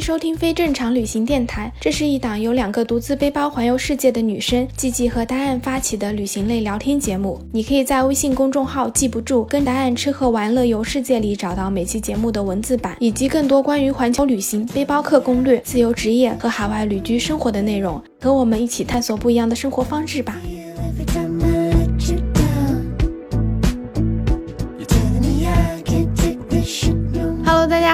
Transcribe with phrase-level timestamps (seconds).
[0.00, 7.38] 收听非正常旅行电台，这是一档由两个独自背包环游世界的女生季季和答案发起的旅行类聊天节目。
[7.52, 18.02] 你可以在微信公众号“记不住跟答案吃喝玩乐游世界”里找到每期节目的文字版，以及更多关于环球旅行、背包客攻略、自由职业和海外旅居生活的内容。
[18.20, 20.40] 和我们一起探索不一样的生活方式吧。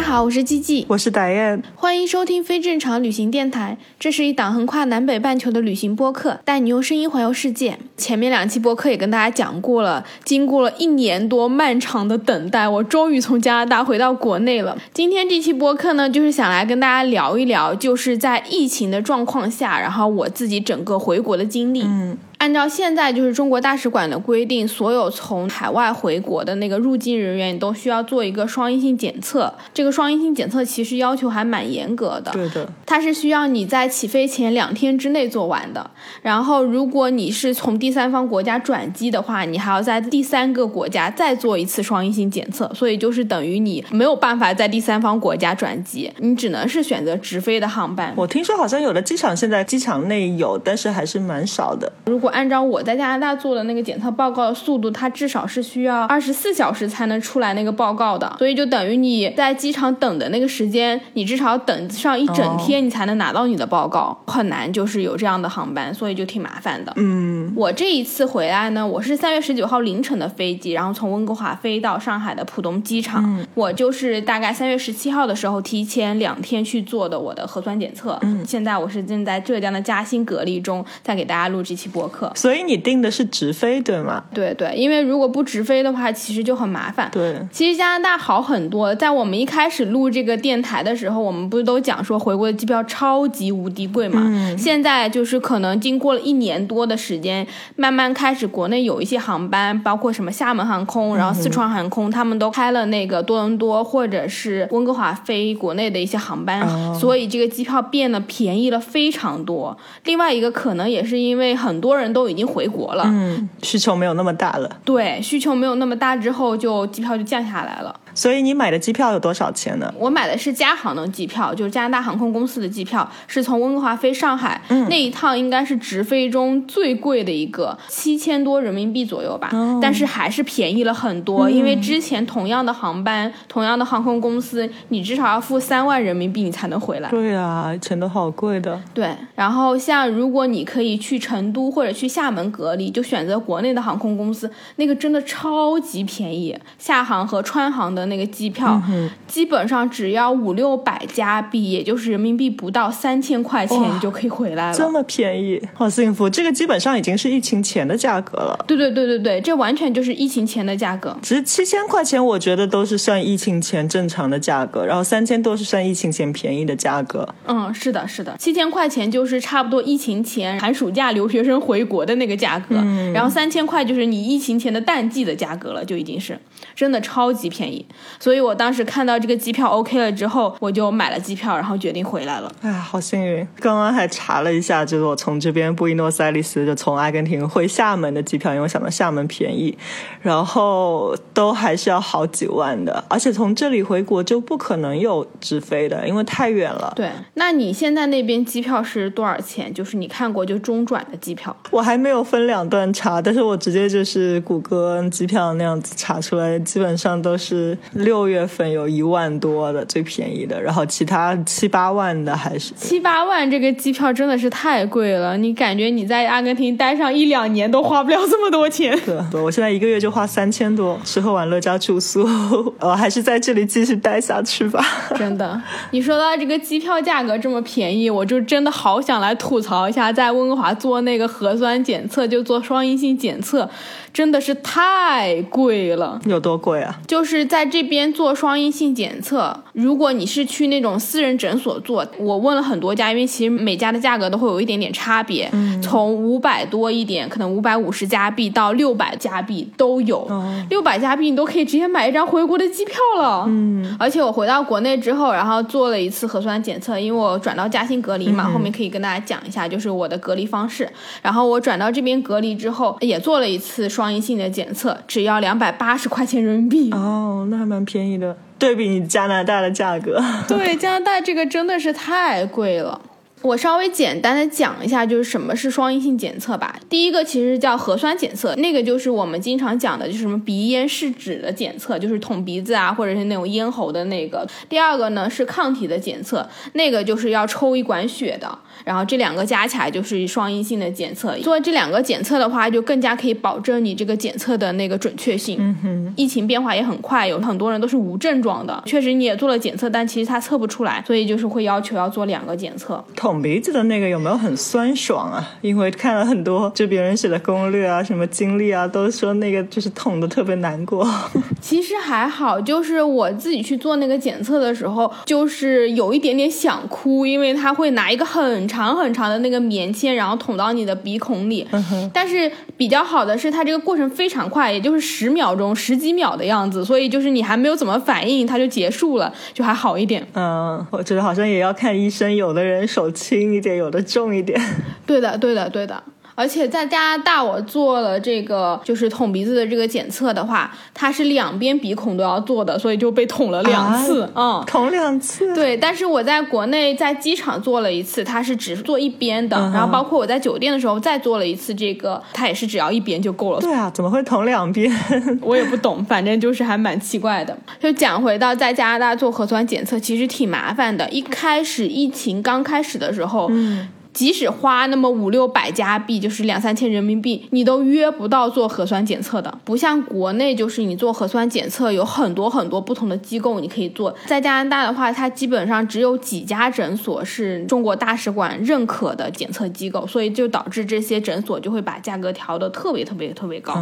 [0.07, 3.77] 好，我是季季，我是戴燕，欢迎收听非正常旅行电台。
[3.99, 7.77] 这是一档横跨南北半球的旅行播客，带你用声音环游世界。
[7.97, 14.79] 前面两期播客也跟大家讲过了，经过了一年多漫长的等待，我终于从加拿大回到国内了。
[14.95, 21.83] 今天这期播客呢，就是想来跟大家聊一聊，就是在疫情的状况下，然后我自己整个回国的经历。
[21.83, 29.53] 嗯，按照现在就是中国大使馆的规定，所有从海外回国的那个入境人员都需要做一个双阴性检测。
[29.75, 35.91] 这个双阴性检测其实要求还蛮严格的，对的，它是需要你在起飞前两天之内做完的。
[36.23, 42.71] 然后，如果你是从第三方国家转机的话，你还要在第三个国家再做一次双阴性检测。
[42.73, 48.15] 所以就是等于你没有办法在第三方国家转机，你只能是选择直飞的航班。
[48.17, 51.91] 我听说好像有的机场现在机场内有，但是还是蛮少的。
[52.07, 66.93] 如果按照我在加拿大做的那个检测报告的速度，它至少是需要二十四小时才能出来那个报告的，所以就等于你在机场等的那个时间，你至少等上一整天，你才能拿到你的报告，很难就是有这样的航班，所以就挺麻烦的。
[66.97, 73.47] 嗯，我这一次回来呢，我是三月十九号凌晨的飞机，然后从温哥华飞到上海的浦东机场。
[73.55, 78.19] 我就是大概三月十七号的时候提前两天去做的我的核酸检测。
[78.21, 82.16] 嗯，现在我是正在浙江的嘉兴隔离中，在给大家录这期播客。
[82.35, 84.25] 所以你订的是直飞对吗？
[84.33, 87.09] 对对，因为如果不直飞的话，其实就很麻烦。
[87.13, 94.23] 对，其实加拿大好很多，在我们一开始录这个电台的时候，我们不是都讲说回国的机票超级无敌贵嘛？
[94.25, 97.47] 嗯现在就是可能经过了一年多的时间，
[97.77, 109.77] 慢慢开始国内有一些航班，包括什么厦门航空，然后四川航空，他们都开了那个多伦多或者是温哥华飞国内的一些航班，所以这个机票变得便宜了非常多。
[110.05, 114.71] 另外一个可能也是因为很多人都已经回国了，嗯，需求没有那么大了。
[114.85, 117.95] 对需求没有那么大之后，就机票就降下来了。
[118.17, 119.93] 所以你买的机票有多少钱呢？
[119.99, 129.51] 我买的是加航的机票，就是加拿大航空公司的机票，是从温哥华飞上海，那一趟应该是直飞中最贵的一个，七千多人民币左右吧，
[129.83, 137.11] 但是还是便宜了很多，因为之前同样的航班、同样的航空公司，你至少要付三万人民币你才能回来。
[137.11, 138.81] 对啊，以前都好贵的。
[138.95, 148.81] 对，然后像如果你可以去成都或者去厦门隔离，就选择国内的航空公司，那个真的超级便宜，厦航和川航的那个机票，
[149.27, 154.77] 基本上只要五六百加币，也就是人民币不到三千块钱，你就可以回来了。
[154.77, 156.29] 这么便宜，好幸福！
[156.29, 158.65] 这个基本上已经是疫情前的价格了。
[158.67, 161.17] 对对对对对，这完全就是疫情前的价格。
[161.23, 167.29] 其实七千块钱，我觉得都是算疫情前正常的价格，然后三千多是算疫情前便宜的价格。
[167.47, 172.77] 嗯，是的，是的，七千块钱就是差不多疫情前寒暑假留学生回国的那个价格，
[173.13, 176.39] 然后三千块就是你疫情前的淡季的价格了，就已经是
[176.75, 177.85] 真的超级便宜。
[178.19, 182.53] 所以我当时看到这个机票 OK 了之后，我就买了机票，然后决定回来了。
[182.63, 183.47] 哎，好幸运！
[183.61, 189.77] 刚刚还查了一下，就是我从这边布宜诺斯艾利斯，就从阿根廷回厦门的机票，因为我想到厦门便宜，
[190.23, 196.93] 然后都还是要好几万的，而且从这里回国就不可能有直飞的，因为太远了。
[196.97, 199.73] 对，那你现在那边机票是多少钱？
[199.73, 201.55] 就是你看过就中转的机票。
[201.71, 218.99] 我还没有分两段查，但是我直接就是谷歌机票那样子查出来，基本上都是六月份有一万多的最便宜的，然后其他七八万的还是七八万这个机票真的是太贵了，你感觉你在阿根廷待上一两年都花不了这么多钱。
[219.05, 222.27] 对，对我现在一个月就花三千多，吃喝玩乐加住宿，
[222.79, 224.85] 呃，还是在这里继续待下去吧。
[225.17, 225.61] 真的，
[225.91, 233.69] 你说到这个机票价格这么便宜，我就真的好想来吐槽一下，在温哥华做那个核酸检测，就做双阴性检测，
[234.17, 236.19] 真的是太贵了。
[236.25, 236.99] 有多贵啊？
[237.07, 245.53] 就是在这边做双阴性检测，如果你是去那种私人诊所做，我问了很多家，因为其实每家的价格都会有一点点差别，
[245.83, 250.27] 从五百多一点，可能五百五十加币到六百加币都有，
[250.71, 253.45] 六百加币你都可以直接买一张回国的机票了。
[253.47, 260.91] 嗯，而且我回到国内之后，然后做了一次核酸检测，因为我转到嘉兴隔离嘛，后面可以跟大家讲一下，就是我的隔离方式。
[261.21, 266.91] 然后我转到这边隔离之后，也做了一次双阴性的检测，只要两百八十块钱人民币。
[266.93, 268.35] 哦，那还蛮便宜的。
[268.59, 270.23] 对比你加拿大的价格。
[270.49, 273.01] 对，加拿大这个真的是太贵了。
[273.43, 276.75] 我稍微简单的讲一下，就是什么是双阴性检测吧。
[276.89, 284.45] 第一个其实叫核酸检测，那个就是我们经常讲的，就是什么鼻咽拭子的检测，就是捅鼻子啊，或者是那种咽喉的那个。
[284.69, 288.59] 第二个呢是抗体的检测，那个就是要抽一管血的。
[288.87, 291.37] 然后这两个加起来就是双阴性的检测。
[291.39, 295.57] 做这两个检测的话，就更加可以保证你这个检测的那个准确性。
[295.59, 303.05] 嗯哼，疫情变化也很快，有很多人都是无症状的，确实你也做了检测，但其实他测不出来，所以就是会要求要做两个检测。
[303.17, 305.57] 捅鼻子的那个有没有很酸爽啊？
[305.63, 311.05] 因为看了很多就别人写的攻略啊，什么经历啊，都说那个就是捅的特别难过。
[311.61, 321.67] 其实还好，就是我自己去做那个检测的时候，就是有一点点想哭，因为他会拿一个很长很长的那个棉签，然后捅到你的鼻孔里。
[322.13, 330.27] 但是比较好的是，它这个过程非常快，也就是十秒钟、十几秒的样子，所以就是你还没有怎么反应，它就结束了，就还好一点。
[330.35, 334.61] 嗯，我觉得好像也要看医生，有的人手轻一点，有的重一点。
[335.07, 336.03] 对的，对的，对的。
[336.37, 344.31] 而且在加拿大，我做了这个就是捅鼻子的这个检测的话，它是两边鼻孔都要做的，所以就被捅了两次。
[344.35, 345.55] 嗯，捅两次。
[345.55, 353.61] 对，但是我在国内在机场做了一次，它是只做一边的，然后包括我在酒店的时候再做了一次这个，它也是只要一边就够了。
[353.61, 354.95] 对啊，怎么会捅两边？
[355.41, 357.57] 我也不懂，反正就是还蛮奇怪的。
[357.81, 361.09] 就讲回到在加拿大做核酸检测，其实挺麻烦的。
[361.09, 363.89] 一开始疫情刚开始的时候，嗯。
[364.17, 369.59] 即使花那么五六百加币，就是两三千人民币，你都约不到做核酸检测的。
[369.63, 374.15] 不像国内，就是你做核酸检测有很多很多不同的机构你可以做。
[374.25, 383.75] 在加拿大的话，它基本上只有几家诊所是中国大使馆认可的检测机构，所以就导致这些诊所就会把价格调得特别特别特别高。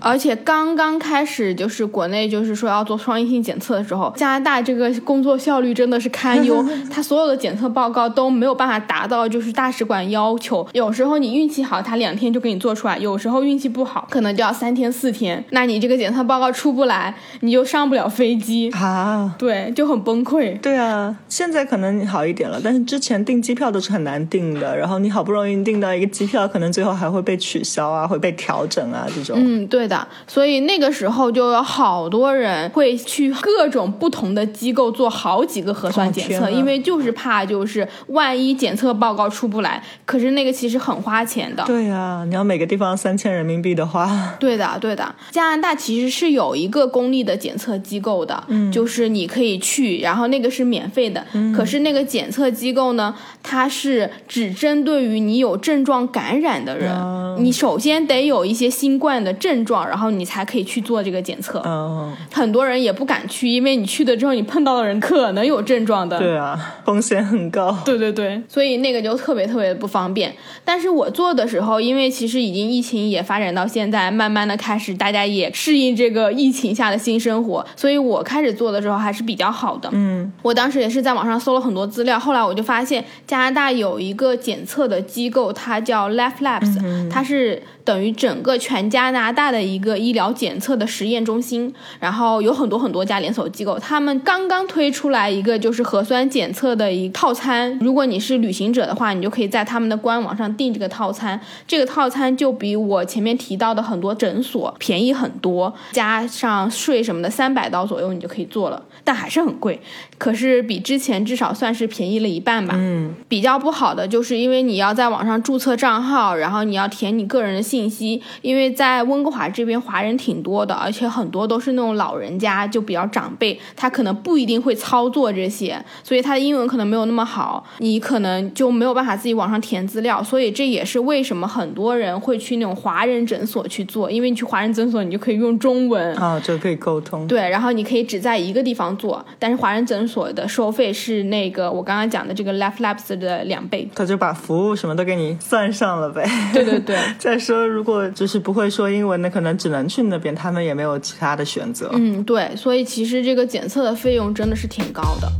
[0.00, 10.66] 而且刚刚开始就是国内就是说要做双阴性检测的时候，加拿大这个工作效率真的是堪忧， 它所有的检测报告都没有办法达到就是大使馆要求。
[10.72, 15.44] 有时候你运气好，他两天就给你做出来；有时候运气不好，可能就要三天四天。
[15.50, 20.58] 那你这个检测报告出不来，你就上不了飞机， 啊，对，就很崩溃。
[20.60, 29.36] 对啊，现在可能好一点了，但是之前订机票都是很难订的，然后你好不容易订到一个机票，可能最后还会被取消啊，会被调整啊这种。
[29.38, 41.62] 嗯，对的，所以那个时候就有好多人会去各种不同的机构做好几个核酸检测，哦因为就是怕就是万一检测报告出不来，可是那个其实很花钱的。
[41.64, 45.14] 对啊，你要每个地方三千人民币的话，对的，对的。
[45.30, 51.24] 加拿大其实是有一个公立的检测机构的，嗯，就是你可以去，然后那个是免费的。
[51.32, 56.92] 嗯，可是那个检测机构呢，它是只针对于你有症状感染的人，
[57.38, 61.62] 你首先得有一些新冠的症状，然后你才可以去做这个检测。
[61.64, 66.18] 嗯，很多人也不敢去，因为你去了之后，你碰到的人可能有症状的。
[66.18, 67.76] 对啊，风险很高。
[67.84, 70.34] 对对对，所以那个就特别特别不方便。
[70.64, 79.88] 但是我做的时候，因为其实已经疫情也发展到现在，慢慢的开始大家也适应这个疫情下的新生活，所以我开始做的时候还是比较好的。
[79.92, 109.80] 嗯，我当时也是在网上搜了很多资料，后来我就发现加拿大有一个检测的机构，它叫 Life Labs，、它是等于整个全加拿大的一个医疗检测的实验中心，然后有很多很多家连锁机构，他们刚刚推出来一个就是核酸检测的一套餐，如果你是旅行者的话，你就就可以在他们的官网上订这个套餐，这个套餐就比我前面提到的很多诊所便宜很多，加上税什么的，三百刀左右你就可以做了，但还是很贵，
[110.18, 112.74] 可是比之前至少算是便宜了一半吧。
[112.76, 137.24] 嗯，比较不好的就是因为你要在网上注册账号，然后你要填你个人的信息，因为在温哥华这边华人挺多的，而且很多都是那种老人家，就比较长辈，他可能不一定会操作这些，所以他的英文可能没有那么好，你可能就没有办法自己网上填资料，所以这也是为什么很多人会去那种华人诊所去做，因为你去华人诊所，你就可以用中文，啊，就可以沟通。
[137.28, 143.88] 对，然后你可以只在一个地方做，但是华人诊所的收费是那个我刚刚讲的这个 Left Labs 的两倍。
[143.94, 146.28] 他就把服务什么都给你算上了呗。
[146.52, 151.90] 对对对， 再说，如果就是不会说英文的，可能只能去那边，他们也没有其他的选择。
[151.92, 155.30] 嗯，对，所以其实这个检测的费用真的是挺高的。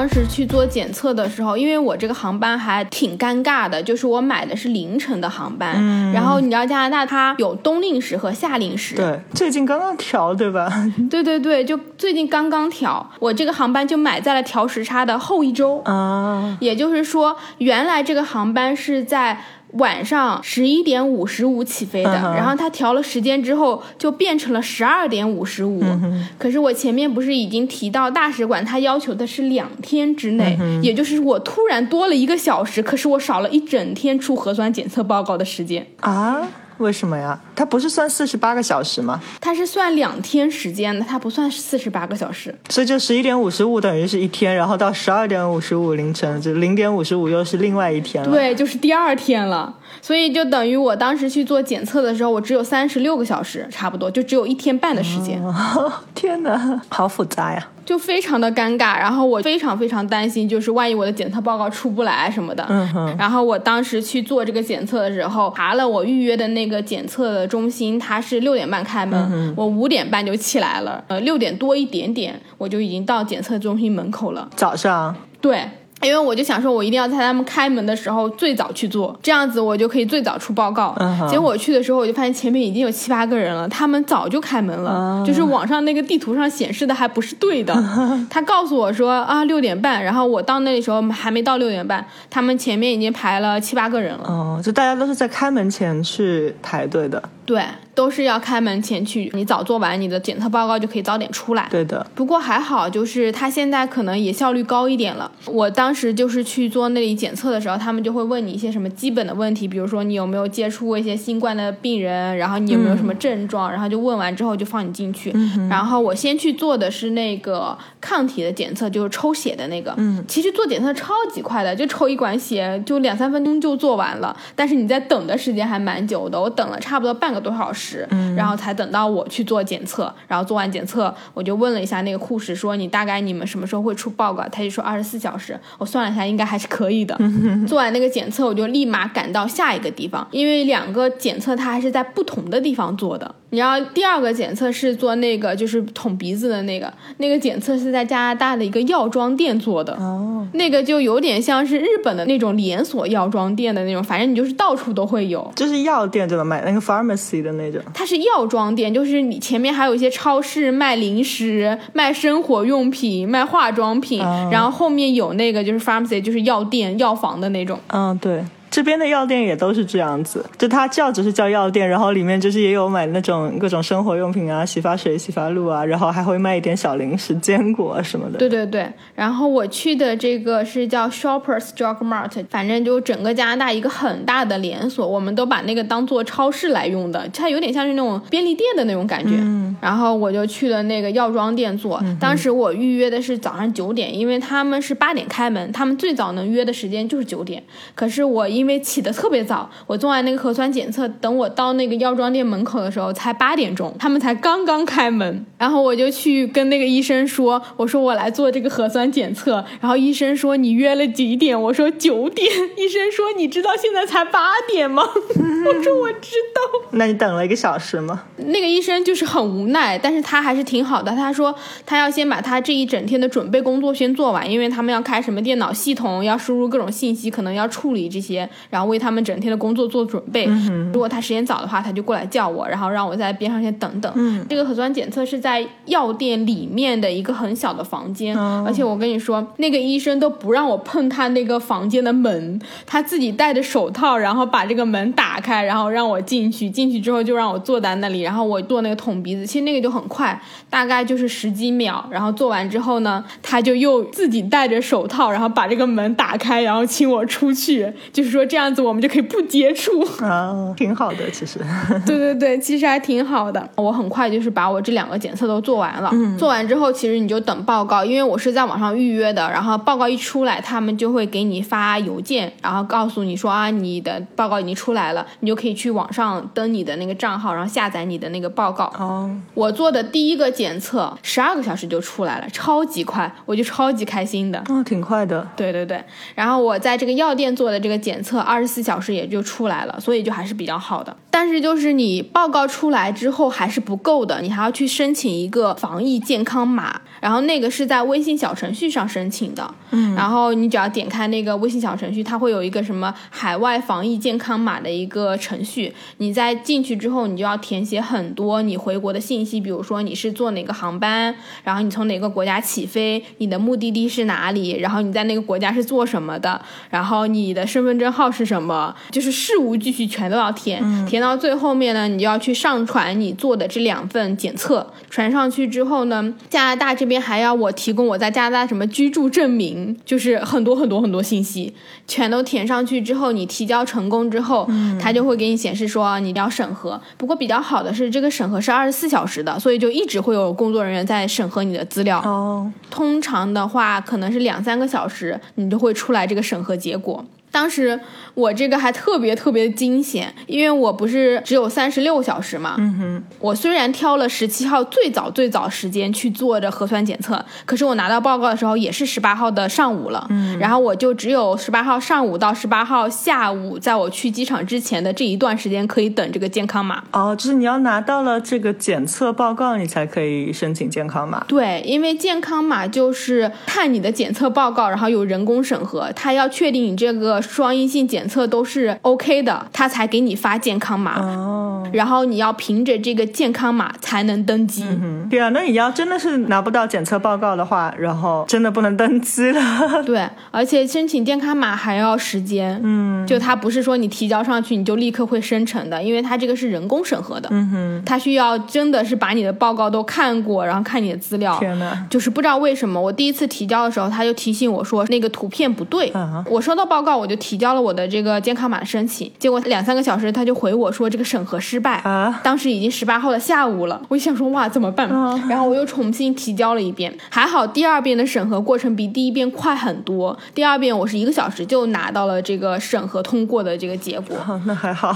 [0.00, 6.10] 当时去做检测的时候，因为我这个航班还挺尴尬的，就是我买的是凌晨的航班，嗯。
[6.10, 10.72] 然后你知道加拿大它有冬令时和夏令时，对，最近刚刚调，对吧？
[11.10, 19.38] 对对对，就最近刚刚调，我这个航班就买在了调时差的后一周，啊，也就是说，原来这个航班是在
[19.74, 25.80] 晚上十一点五十五起飞的，然后他调了时间之后就变成了十二点五十五。
[25.82, 35.86] 嗯可是我前面不是已经提到大使馆他要求的是两天之内，嗯也就是我突然多了一个小时，可是我少了一整天出核酸检测报告的时间。
[36.00, 36.42] 啊？
[36.80, 37.38] 为什么呀？
[37.54, 39.20] 它不是算四十八个小时吗？
[39.40, 42.54] 它是算两天时间的，它不算四十八个小时。
[42.70, 55.40] 所以就十一点五十五等于是一天，然后到十二点五十五凌晨，就零点五十五又是另外一天了。，对，就是第二天了，所以就等于我当时去做检测的时候，我只有三十六个小时，差不多就只有一天半的时间。
[56.14, 57.68] 天哪，好复杂呀！
[57.84, 62.64] 就非常的尴尬，然后我非常非常担心，就是万一我的检测报告出不来什么的。
[62.68, 74.48] 嗯哼，然后我当时去做这个检测的时候，查了我预约的那个检测的中心，它是六点半开门，我五点半就起来了，呃，六点多一点点我就已经到检测中心门口了。
[74.54, 75.68] 早上对。
[76.02, 80.96] 因为我就想说，我一定要在他们开门的时候最早去做，这样子我就可以最早出报告。
[81.30, 87.74] 结果我去的时候，我就发现前面已经有七八个人了，他们早就开门了，就是网上那个地图上显示的还不是对的。
[88.30, 94.24] 他告诉我说啊六点半，然后我到那里时候还没到六点半，他们前面已经排了七八个人了。
[94.24, 97.22] 哦，就大家都是在开门前去排队的。
[97.50, 97.64] 对，
[97.96, 101.66] 都是要开门前去，你早做完你的检测报告就可以早点出来。
[101.68, 105.28] 对的，不过还好，就是他现在可能也效率高一点了。
[105.46, 115.34] 我当时就是去做那里检测的时候，他们就会问你一些什么基本的问题，比如说你有没有接触过一些新冠的病人，然后你有没有什么症状，然后就问完之后就放你进去。
[115.68, 119.92] 然后我先去做的是那个抗体的检测，就是抽血的那个。
[119.96, 128.06] 嗯，其实做检测超级快的，就抽一管血就两三分钟就做完了，但是你在等的时间还蛮久的，我等了差不多半个多小时，
[128.36, 130.12] 然后才等到我去做检测。
[130.28, 134.46] 然后做完检测，我就问了一下那个护士，说你大概你们什么时候会出报告？
[134.50, 135.58] 他就说二十四小时。
[135.78, 137.18] 我算了一下，应该还是可以的。
[137.66, 143.34] 做完那个检测，我就立马赶到下一个地方，因为两个检测它还是在不同的地方做的。
[143.52, 149.92] 你要第二个检测是做那个就是捅鼻子的那个，那个检测是在加拿大的一个药妆店做的。
[149.94, 155.50] 哦，那个就有点像是日本的那种连锁药妆店的那种，反正你就是到处都会有。
[155.56, 157.82] 就是药店就能买那个 pharmacy 的那种。
[157.92, 164.20] 它是药妆店，就是你前面还有一些超市卖零食、卖生活用品、卖化妆品，
[164.50, 167.78] 然后后面有那个就是 pharmacy，就是药店、药房的那种。
[167.88, 168.42] 嗯，对。
[168.70, 178.38] 这边的药店也都是这样子，就它叫只是叫药店，然后里面就是也有买那种各种生活用品啊、洗发水、洗发露啊，然后还会卖一点小零食、坚果啊什么的。
[178.38, 189.32] 对对对，然后我去的这个是叫 Shoppers Drug Mart，反正就整个加拿大一个很大的连锁，我们都把那个当做超市来用的，它有点像是那种便利店的那种感觉。
[189.36, 197.62] 嗯然后我就去了那个药妆店做，当时我预约的是早上九点，因为他们是八点开门，他们最早能约的时间就是九点。
[197.94, 205.44] 可是我因为起得特别早，我做完那个核酸检测，等我到那个药妆店门口的时候才八点钟，他们才刚刚开门。
[205.58, 211.60] 然后我就去跟那个医生说，我说我来做这个核酸检测，然后医生说你约了几点？
[211.60, 212.48] 我说九点。
[212.76, 215.02] 医生说你知道现在才八点吗？
[215.06, 216.88] 我说我知道。
[216.92, 218.24] 那你等了一个小时吗？
[218.36, 221.12] 那个医生就是很无奈，但是他还是挺好的。
[221.12, 221.54] 他说
[221.86, 230.46] 他要先把他这一整天的准备工作先做完，因为他们要开什么电脑系统，要输入各种信息，可能要处理这些，然后为他们整天的工作做准备。
[230.92, 234.46] 如果他时间早的话，他就过来叫我，然后让我在边上先等等。
[234.48, 246.70] 这个核酸检测是在药店里面的一个很小的房间，而且我跟你说，那个医生都不让我碰他那个房间的门，他自己戴着手套，然后把这个门打开，然后让我进去。
[246.70, 252.04] 进去之后就让我坐在那里，然后我做那个捅鼻子，其实那个就很快，大概就是十几秒。
[252.10, 260.00] 然后做完之后呢，他就又自己戴着手套，然后把这个门打开，然后请我出去，就是说这样子我们就可以不接触。
[260.24, 261.58] 啊，挺好的，其实。
[262.06, 263.68] 对对对，其实还挺好的。
[263.76, 266.10] 我很快就是把我这两个检测都做完了。
[266.12, 269.50] 嗯做完之后，其实你就等报告，因为我是在网上预约的。
[269.50, 278.84] 然后报告一出来，他们就会给你发邮件，然后告诉你说啊，你的报告已经出来了，你就可以去网上登你的那个账号，然后下载你的那个报告。
[278.98, 284.62] 哦，我做的第一个检测，十二个小时就出来了，超级快，我就超级开心的。
[284.68, 285.46] 哦，挺快的。
[285.56, 286.02] 对对对，
[286.34, 291.16] 然后我在这个药店做的这个检测，二十四小时也就出来了，所以就还是比较好的。
[291.30, 299.74] 但是就是你报告出来之后还是不够的，你还要去申请一个防疫健康码，然后那个是在微信小程序上申请的。
[299.90, 311.34] 嗯，然后你只要点开那个微信小程序，它会有一个什么海外防疫健康码的一个程序，你在进去之后，你就要填写很多你回国的信息，比如说你是坐哪个航班，
[311.64, 316.60] 然后你从哪个国家起飞，你的目的地是哪里，然后你在那个国家是做什么的，
[316.90, 318.19] 然后你的身份证号。
[318.20, 321.06] 号是什么，就是事无巨细全都要填。
[321.06, 331.72] 填到最后面呢，你就要去上传你做的这两份检测，传上去之后呢，加拿大这边还要我提供我在加拿大什么居住证明，就是很多很多很多信息，
[332.06, 334.68] 全都填上去之后，你提交成功之后，
[335.00, 337.00] 它就会给你显示说你要审核。
[337.16, 342.18] 不过比较好的是，这个审核是二十四小时的，所以就一直会有工作人员在审核你的资料。
[342.20, 347.24] 哦，通常的话，可能是两三个小时，你就会出来这个审核结果。
[347.50, 347.98] 当时
[348.34, 352.76] 我这个还特别特别惊险，因为我不是只有三十六小时嘛。
[352.78, 353.24] 嗯哼。
[353.38, 360.26] 我虽然挑了十七号最早最早时间去做的核酸检测，可是我拿到报告的时候也是十八号的上午了。
[360.30, 360.58] 嗯。
[360.58, 367.02] 然后我就只有十八号上午到十八号下午，在我去机场之前的这一段时间可以等这个健康码。
[367.12, 371.44] 哦，就是你要拿到了这个检测报告，你才可以申请健康码。
[371.48, 381.20] 对，因为健康码就是看你的检测报告，然后有人工审核，他要确定你这个双阴性检测都是 OK 的，他才给你发健康码。
[381.20, 384.84] 哦，然后你要凭着这个健康码才能登机。
[384.84, 389.60] 嗯，对啊，那你要真的是拿不到检测报告的话，然后真的不能登机了。
[390.04, 392.80] 对，而且申请健康码还要时间。
[392.82, 397.48] 嗯，就它不是说你提交上去你就立刻会生成的，因为它这个是人工审核的。
[397.52, 401.58] 嗯哼，它需要真的是把你的报告都看过，然后看你的资料。
[401.58, 406.08] 天呐，就是不知道为什么，我第一次提交的时候，他就提醒我说那个图片不对。
[406.08, 411.98] 啊我收到报告，我就提交了我的这个健康码的申请，结果两三个小时他就回我说这个审核失败。
[412.00, 415.08] 啊，当时已经十八号的下午了，我就想说哇怎么办？
[415.48, 420.36] 然后我又重新提交了一遍，还好第二遍的审核过程比第一遍快很多。
[420.54, 424.36] 第二遍我是一个小时就拿到了这个审核通过的这个结果。
[424.48, 425.14] 哦那还好。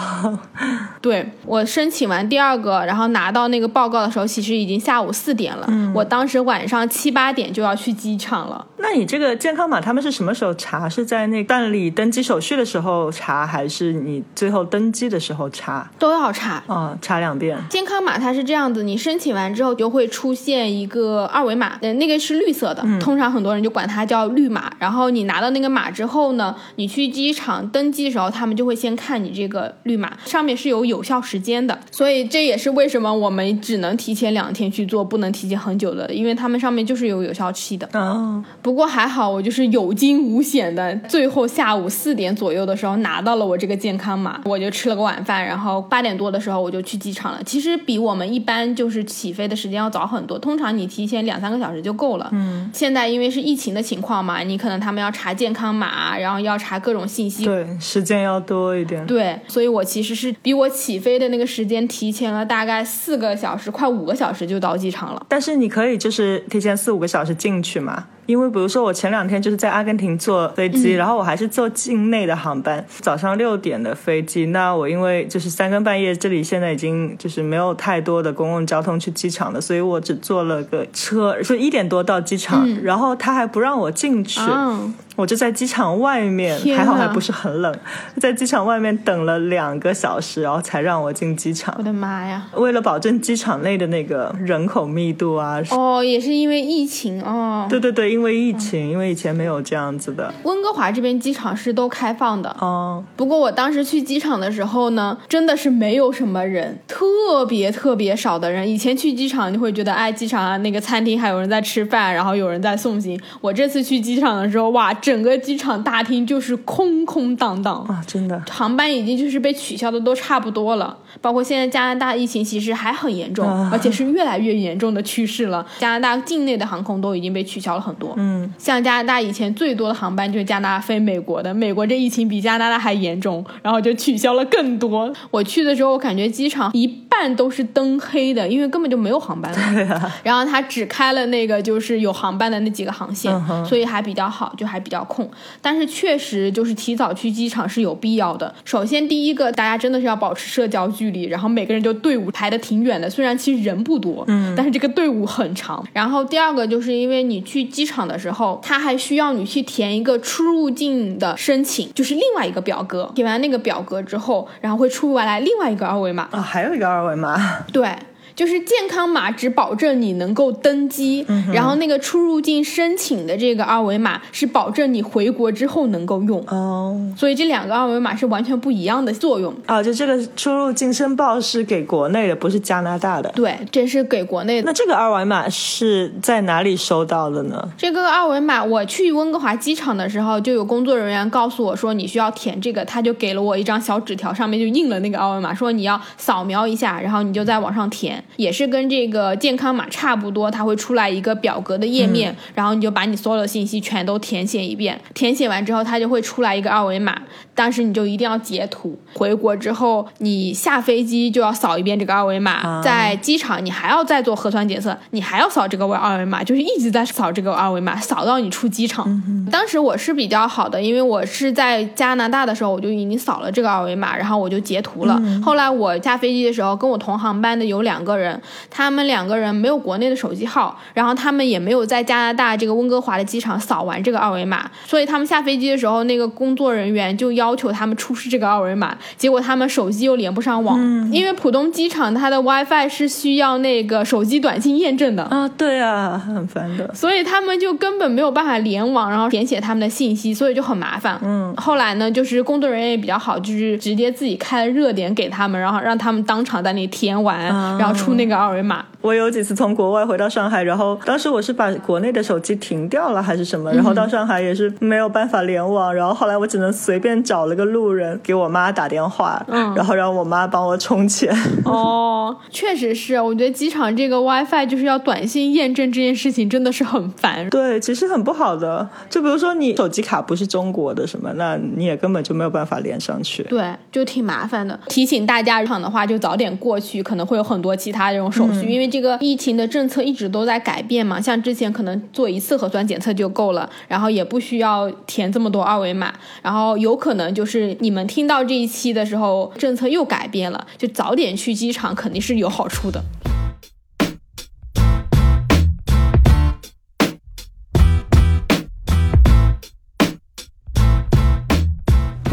[1.02, 5.66] 对我申请完第二个，然后拿到那个报告的时候，其实已经下午四点了。
[5.68, 8.64] 嗯我当时晚上七八点就要去机场了。
[8.78, 10.88] 那你这个健康码他们是什么时候查？
[10.88, 15.90] 是在那办理登机手续的时候查，还是你最后登机的时候查？
[15.98, 16.62] 都要查。
[16.66, 17.58] 哦，查两遍。
[17.70, 24.72] 健康码它是这样子，你申请完之后就会出现一个二维码，呃，那个是绿色的，通常很多人就管它叫绿码。
[24.78, 31.78] 然后你拿到那个码之后呢，你去机场登机的时候，他们就会先看你这个绿码，上面是有有效时间的。
[31.90, 37.88] 所以这也是为什么我们只能提前两天去做，不能提前很久的，因为他们上面就是有有效期的。
[37.92, 47.40] 哦，不过还好，我就是有惊无险的，最后下午四点左右的时候拿到了我这个健康码，我就吃了个晚饭，然后八点多的时候我就去机场了。
[47.44, 52.28] 其实比我们一般就是起飞的时间要早很多，通常你提前两三个小时就够了。
[52.32, 57.44] 嗯，现在因为是疫情的情况嘛，你可能他们要查健康码，然后要查各种信息。
[57.44, 59.06] 对，时间要多一点。
[59.06, 65.24] 对，所以我其实是比我起飞的那个时间提前了大概四个小时，快五个小时就到机场了。
[65.28, 74.46] 但是你可以就是提前四五个小时进去嘛，因为比如说我前两天就是在阿根廷坐飞机，然后我还是坐境内的航班，早上六点的飞机。
[74.46, 84.40] 那我因为就是三更半夜，这里现在已经就是没有太多的公共交通去机场了，所以我只坐了个车，就一点多到机场，然后他还不让我进去。
[84.40, 87.74] 嗯，我就在机场外面，还好还不是很冷，
[88.18, 91.82] 在机场外面等了两个小时，然后才让我进机场我。
[91.82, 92.46] 的妈呀！
[92.54, 97.66] 为了保证机场内的那个人口密度啊，哦，也是因为疫情哦。
[97.68, 100.32] 对对对，因为疫情，因为以前没有这样子的。
[100.44, 108.70] 温哥华这边机场是都开放的，哦，不过我当时去机场的时候呢，真的是没有什么人，特别特别少的人。
[108.70, 113.20] 以前去机场你会觉得，哎，机场啊那个餐厅还有人在吃饭，然后有人在送行。
[113.40, 117.84] 我这次去机场的时候，哇，整个机场大厅就是空空荡荡。
[117.88, 125.66] 啊，真的，航班已经就是被取消的都差不多了，包括现在加拿大疫情其实还很严重，啊而且是越来越严重的趋势了。
[125.80, 135.12] 加拿大境内的航空都已经被取消了很多，嗯，像加拿大以前最多的航班就是加拿大飞美国的，美国这疫情比加拿大还严重，然后就取消了更多。
[135.30, 139.58] 我去的时候，我感觉机场一半都是灯黑的，因为根本就没有航班了。
[139.74, 145.30] 对啊，然后他只开了那个就是有航班的那几个航线，嗯所以还比较好，就还比较空。
[145.60, 148.52] 但是确实就是提早去机场是有必要的。
[148.64, 155.84] 首先第一个，大家真的是要保持社交距离，然后每个人就队伍排的挺远的，虽然其实人不多，嗯，但是这个队伍很长。
[155.92, 163.12] 然后第二个就是因为你去机场的时候，他还需要你去填一个出入境的申请，就是另外一个表格。
[163.14, 167.88] 填完那个表格之后，然后会出来另外一个二维码，啊，还有一个二维码，对。
[168.34, 176.44] 就是健康码只保证你能够登机，然后那个出入境申请的这个二维码是保证你回国之后能够用。
[176.48, 179.54] 哦所以这两个二维码是完全不一样的作用。
[179.66, 183.30] 啊，就这个出入境申报是给国内的，不是加拿大的。
[183.36, 184.66] 对，这是给国内的。
[184.66, 187.68] 那这个二维码是在哪里收到的呢？
[187.76, 207.22] 这个二维码，我去温哥华机场的时候，就有工作人员告诉我说你需要填这个，他就给了我一张小纸条，上面就印了那个二维码，说你要扫描一下，然后你就在网上填，也是跟这个健康码差不多，它会出来一个表格的页面，然后你就把你所有的信息全都填写一遍，填写完之后，它就会出来一个二维码，
[207.54, 212.82] 当时你就一定要截图，回国之后你下飞机就要扫一遍这个二维码，啊。
[212.82, 219.04] 在机场你还要再做核酸检测，你还要扫这个二维码，就是一直在扫这个二维码，扫到你出机场。
[219.50, 225.20] 当时我是比较好的，因为我是在加拿大的时候我就已经扫了这个二维码，然后我就截图了。
[225.42, 240.78] 后来我下飞机的时候，跟我同航班的有两个人，他们两个人没有国内的手机号，然后他们也没有在加拿大这个温哥华的机场扫完这个二维码，所以他们下飞机的时候，那个工作人员就要求他们出示这个二维码，结果他们手机又连不上网，
[241.10, 245.24] 因为浦东机场它的 WiFi 是需要那个手机短信验证的。
[245.24, 246.92] 啊，对啊，很烦的。
[246.94, 251.18] 所以他们就根本没有办法联网，然后填写他们的信息，所以就很麻烦。
[251.22, 258.84] 嗯，后来呢，就是工作人员也比较好，就是直接自己开了热点给他们，然后让他们当场在那里填完，啊然后出那个二维码。
[259.04, 271.30] 我有几次从国外回到上海，然后当时我是把国内的手机停掉了还是什么，然后到上海也是没有办法联网，然后后来我只能随便找了个路人给我妈打电话，嗯然后让我妈帮我充钱。
[271.66, 277.46] 哦，确实是，我觉得机场这个 WiFi 就是要短信验证这件事情真的是很烦。
[277.50, 278.88] 对，其实很不好的。
[279.10, 283.42] 就比如说你手机卡不是中国的什么，那你也根本就没有办法连上去。
[283.42, 284.80] 对，就挺麻烦的。
[284.88, 291.20] 提醒大家，场的话就早点过去，可能会有很多其他这种手续，因为这个疫情的政策一直都在改变嘛。
[291.20, 303.02] 像之前可能做一次核酸检测就够了，然后也不需要填这么多二维码，然后有可能就是你们听到这一期的时候，政策又改变了，就早点去机场肯定是有好处的。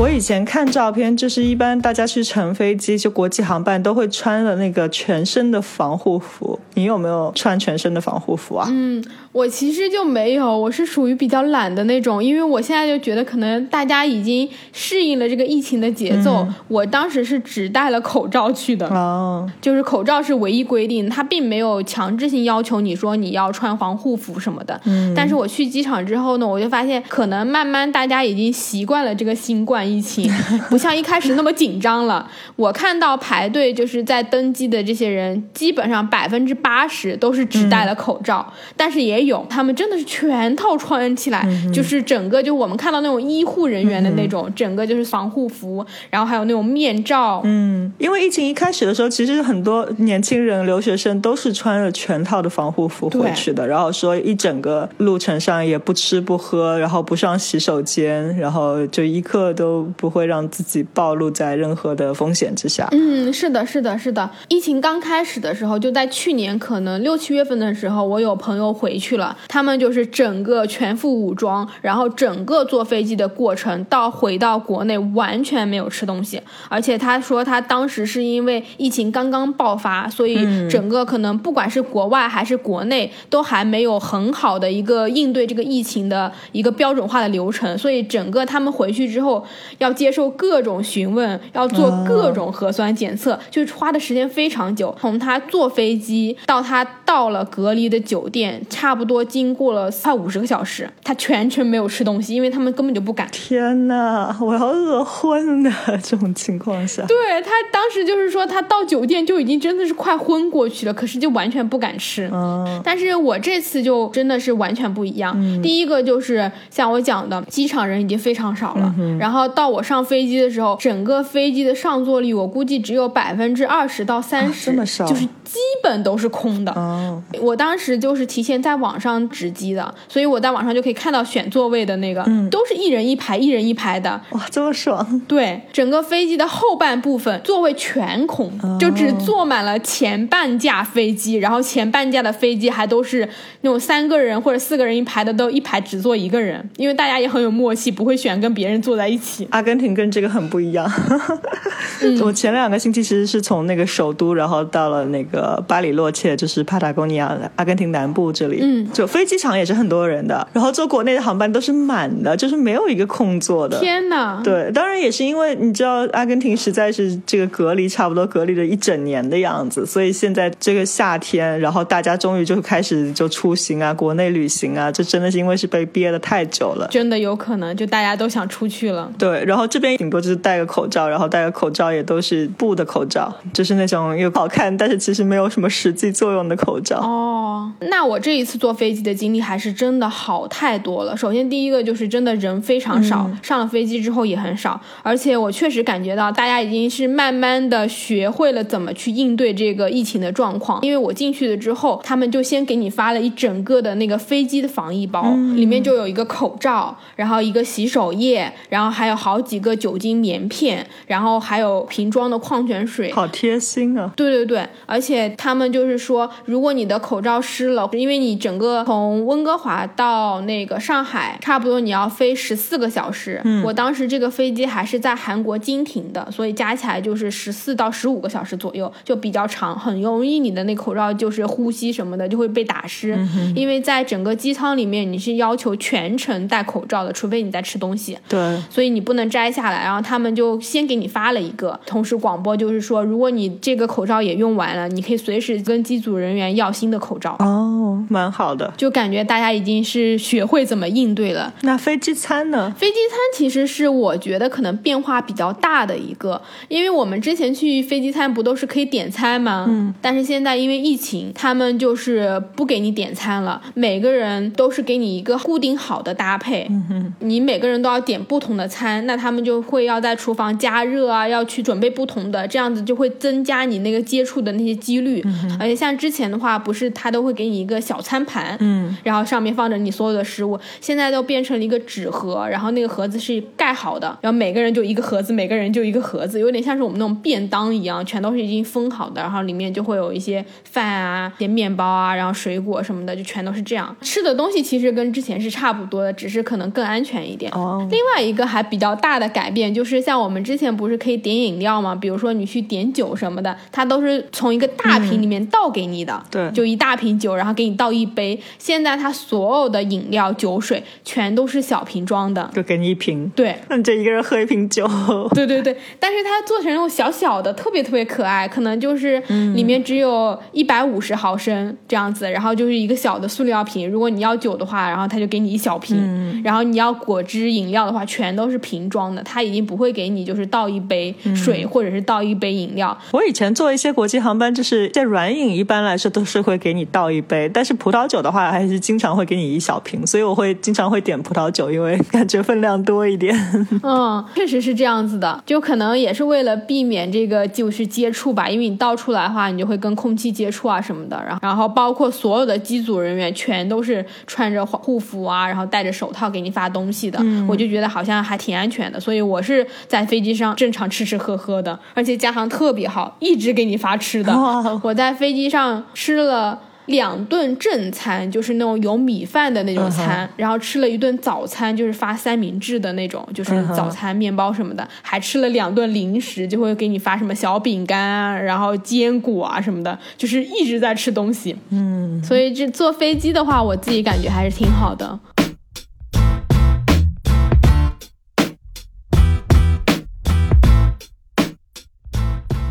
[0.01, 6.59] 我以前看照片，就是一般大家去乘飞机，就国际航班都会穿的那个全身的防护服。
[6.73, 8.67] 你有没有穿全身的防护服啊？
[8.71, 16.45] 嗯，我其实就没有，我是属于比较懒的那种，因为我现在就觉得可能大家已经适应了这个疫情的节奏。
[16.67, 24.79] 我当时是只戴了口罩去的，哦，就是口罩是唯一规定，它并没有强制性要求你说你要穿防护服什么的。
[24.85, 30.29] 嗯，但是我去机场之后呢，我就发现可能慢慢大家已经习惯了这个新冠疫情，
[30.69, 32.29] 不像一开始那么紧张了。
[32.57, 47.41] 我看到排队就是在登机的这些人，基本上百分之八十都是只戴了口罩，但是也有他们真的是全套穿起来，就是整个就我们看到那种医护人员的那种，整个就是防护服，然后还有那种面罩。
[47.43, 62.87] 嗯，因为疫情一开始的时候，其实很多年轻人、留学生都是穿着全套的防护服回去的，然后说一整个路程上也不吃不喝，然后不上洗手间，然后就一刻都不会让自己暴露在任何的风险之下。
[62.91, 64.29] 嗯，是的，是的，是的。
[64.47, 89.43] 疫情刚开始的时候，就在去年可能六七月份的时候，我有朋友回去了，他们就是整个全副武装，然后整个坐飞机的过程到回到国内完全没有吃东西，而且他说他当时是因为疫情刚刚爆发，所以整个可能不管是国外还是国内，都还没有很好的一个应对这个疫情的一个标准化的流程，所以整个他们回去之后
[89.77, 94.95] 要接受各种询问，要做各种核酸检测，就是花的时间非常久。
[94.99, 103.27] 从他坐飞机到他到了隔离的酒店，差不多经过了快五十个小时，他全程没有吃东西，因为他们根本就不敢。
[103.31, 105.71] 天呐，我要饿昏的
[106.03, 112.29] 这种情况下，对他当时就是说，他到酒店就已经真的是快昏过去了，可是就完全不敢吃。
[112.33, 115.35] 嗯但是我这次就真的是完全不一样。
[115.61, 126.71] 第一个就是像我讲的，机场人已经非常少了，然后到我上飞机的时候，整个飞机的上座率我估计只有百分之二十到三十、这么少就是基本都是空的。
[126.71, 134.21] 哦，我当时就是提前在网上值机的，所以我在网上就可以看到选座位的那个，嗯都是一人一排，一人一排的。
[134.29, 135.21] 哇，这么爽！
[135.27, 143.27] 对，整个飞机的后半部分座位全空，就只坐满了前半架飞机，然后前半架的飞机还都是
[143.59, 149.45] 那种三个人或者四个人一排的，都一排只坐一个人，因为大家也很有默契，不会选跟别人坐在一起。
[149.51, 150.89] 阿根廷跟这个很不一样。
[152.23, 163.79] 我前两个星期其实是从那个首都，然后到了那个个巴里洛切，就是帕塔哥尼亚阿根廷南部这里，嗯就飞机场也是很多人的，然后坐国内的航班都是满的，就是没有一个空座的。
[163.79, 164.41] 天哪！
[164.43, 176.87] 对，当然也是因为你知道，阿根廷实在是这个隔离差不多隔离了一整年的样子，所以现在这个夏天，然后大家终于就开始就出行啊，国内旅行啊，这真的是因为是被憋的太久了。
[176.91, 179.11] 真的有可能，就大家都想出去了。
[179.17, 186.97] 对，然后这边顶多就是戴个口罩，然后戴个口罩也都是布的口罩，就是那种又好看，但是其实没有什么实际作用的口罩。
[186.97, 191.15] 哦，那我这一次坐飞机的经历还是真的好太多了。
[191.15, 200.81] 首先第一个就是真的人非常少，上了飞机之后也很少，而且我确实感觉到大家已经是慢慢的学会了怎么去应对这个疫情的状况。
[200.81, 214.11] 因为我进去了之后，他们就先给你发了一整个的那个飞机的防疫包，里面就有一个口罩，然后一个洗手液，然后还有好几个酒精棉片，然后还有瓶装的矿泉水，好贴心啊！
[214.17, 223.41] 对对对，而且他们就是说，如果你的口罩湿了，因为你整个从温哥华到那个上海，差不多你要飞十四个小时。
[223.43, 233.17] 嗯，我当时这个飞机还是在韩国经停的，所以加起来就是十四到十五个小时左右，就比较长，很容易你的那口罩就是呼吸什么的就会被打湿。
[233.55, 238.17] 因为在整个机舱里面，你是要求全程戴口罩的，除非你在吃东西。
[238.27, 239.83] 对，所以你不能摘下来。
[239.83, 247.35] 然后他们就先给你发了一个，同时广播就是说，如果你这个口罩也用完了，你可以随时跟机组人员要新的口罩。
[247.39, 248.71] 哦，蛮好的。
[248.77, 251.53] 就感觉大家已经是学会怎么应对了。
[251.61, 252.73] 那飞机餐呢？
[252.77, 259.65] 飞机餐其实是我觉得可能变化比较大的一个，因为我们之前去飞机餐不都是可以点餐吗？
[259.67, 259.93] 嗯。
[260.01, 266.67] 但是现在因为疫情，他们就是不给你点餐了，每个人都是给你一个固定好的搭配。
[266.69, 267.13] 嗯哼。
[267.19, 275.21] 你每个人都要点不同的餐，那他们就会要在厨房加热啊，要去准备不同的，这样子就会增加你那个接触的那些几率。
[275.25, 293.95] 嗯、而且像之前的话，不是他都会给你一个小餐盘，嗯，然后上面放着你所有的食物，现在都变成了一个纸盒，然后那个盒子是盖好的，然后每个人就一个盒子，每个人就一个盒子，有点像是我们那种便当一样，全都是已经封好的，然后里面就会有一些饭啊、一些面包啊，然后水果什么的，就全都是这样。
[294.01, 297.51] 吃的东西其实跟之前是差不多的，只是可能更安全一点。
[297.53, 301.95] 哦，另外一个还比较大的改变就是，像我们之前不是可以点饮料吗？
[301.95, 306.49] 比如说你去点酒什么的，它都是从一个大瓶里面倒给你的，对。
[306.51, 308.39] 就一大瓶酒，然后给你倒一杯。
[308.57, 313.31] 现在它所有的饮料、酒水全都是小瓶装的，就给你一瓶。
[313.35, 313.55] 对。
[313.69, 314.87] 那你就一个人喝一瓶酒，
[315.33, 319.19] 对对对，但是它做成那种小小的，特别特别可爱，可能就是
[319.55, 323.89] 里面只有一百五十毫升这样子，然后就是一个小的塑料瓶。
[323.89, 332.97] 如果你要酒的话，然后他就给你一小瓶，然后你要果汁饮料的话，全都是瓶装的，他已经不会给你就是倒一杯水、或者是倒一杯饮料。
[333.11, 343.35] 我以前坐一些国际航班，就是在软饮一般来说都是会给你倒一杯，但是葡萄酒的话还是经常会给你一小瓶，所以我会经常会点葡萄酒，因为感觉分量多一点。
[343.83, 364.31] 嗯， 确实是这样子的，就可能也是为了避免这个就是接触吧，因为你倒出来的话，你就会跟空气接触啊什么的，然后然后包括所有的机组人员全都是穿着护服啊，然后戴着手套给你发东西的，我就觉得好像还挺安全的，所以我是在飞机上正常吃 吃喝喝的，而且加航特别好，一直给你发吃的
[364.63, 366.59] 哇，我在飞机上吃了。
[366.87, 381.55] 两顿正餐就是那种有米饭的那种餐，然后吃了一顿早餐，就是发三明治的那种，就是早餐面包什么的，还吃了两顿零食，就会给你发什么小饼干啊，然后坚果啊什么的，就是一直在吃东西。
[381.69, 385.17] 嗯，所以这坐飞机的话，我自己感觉还是挺好的。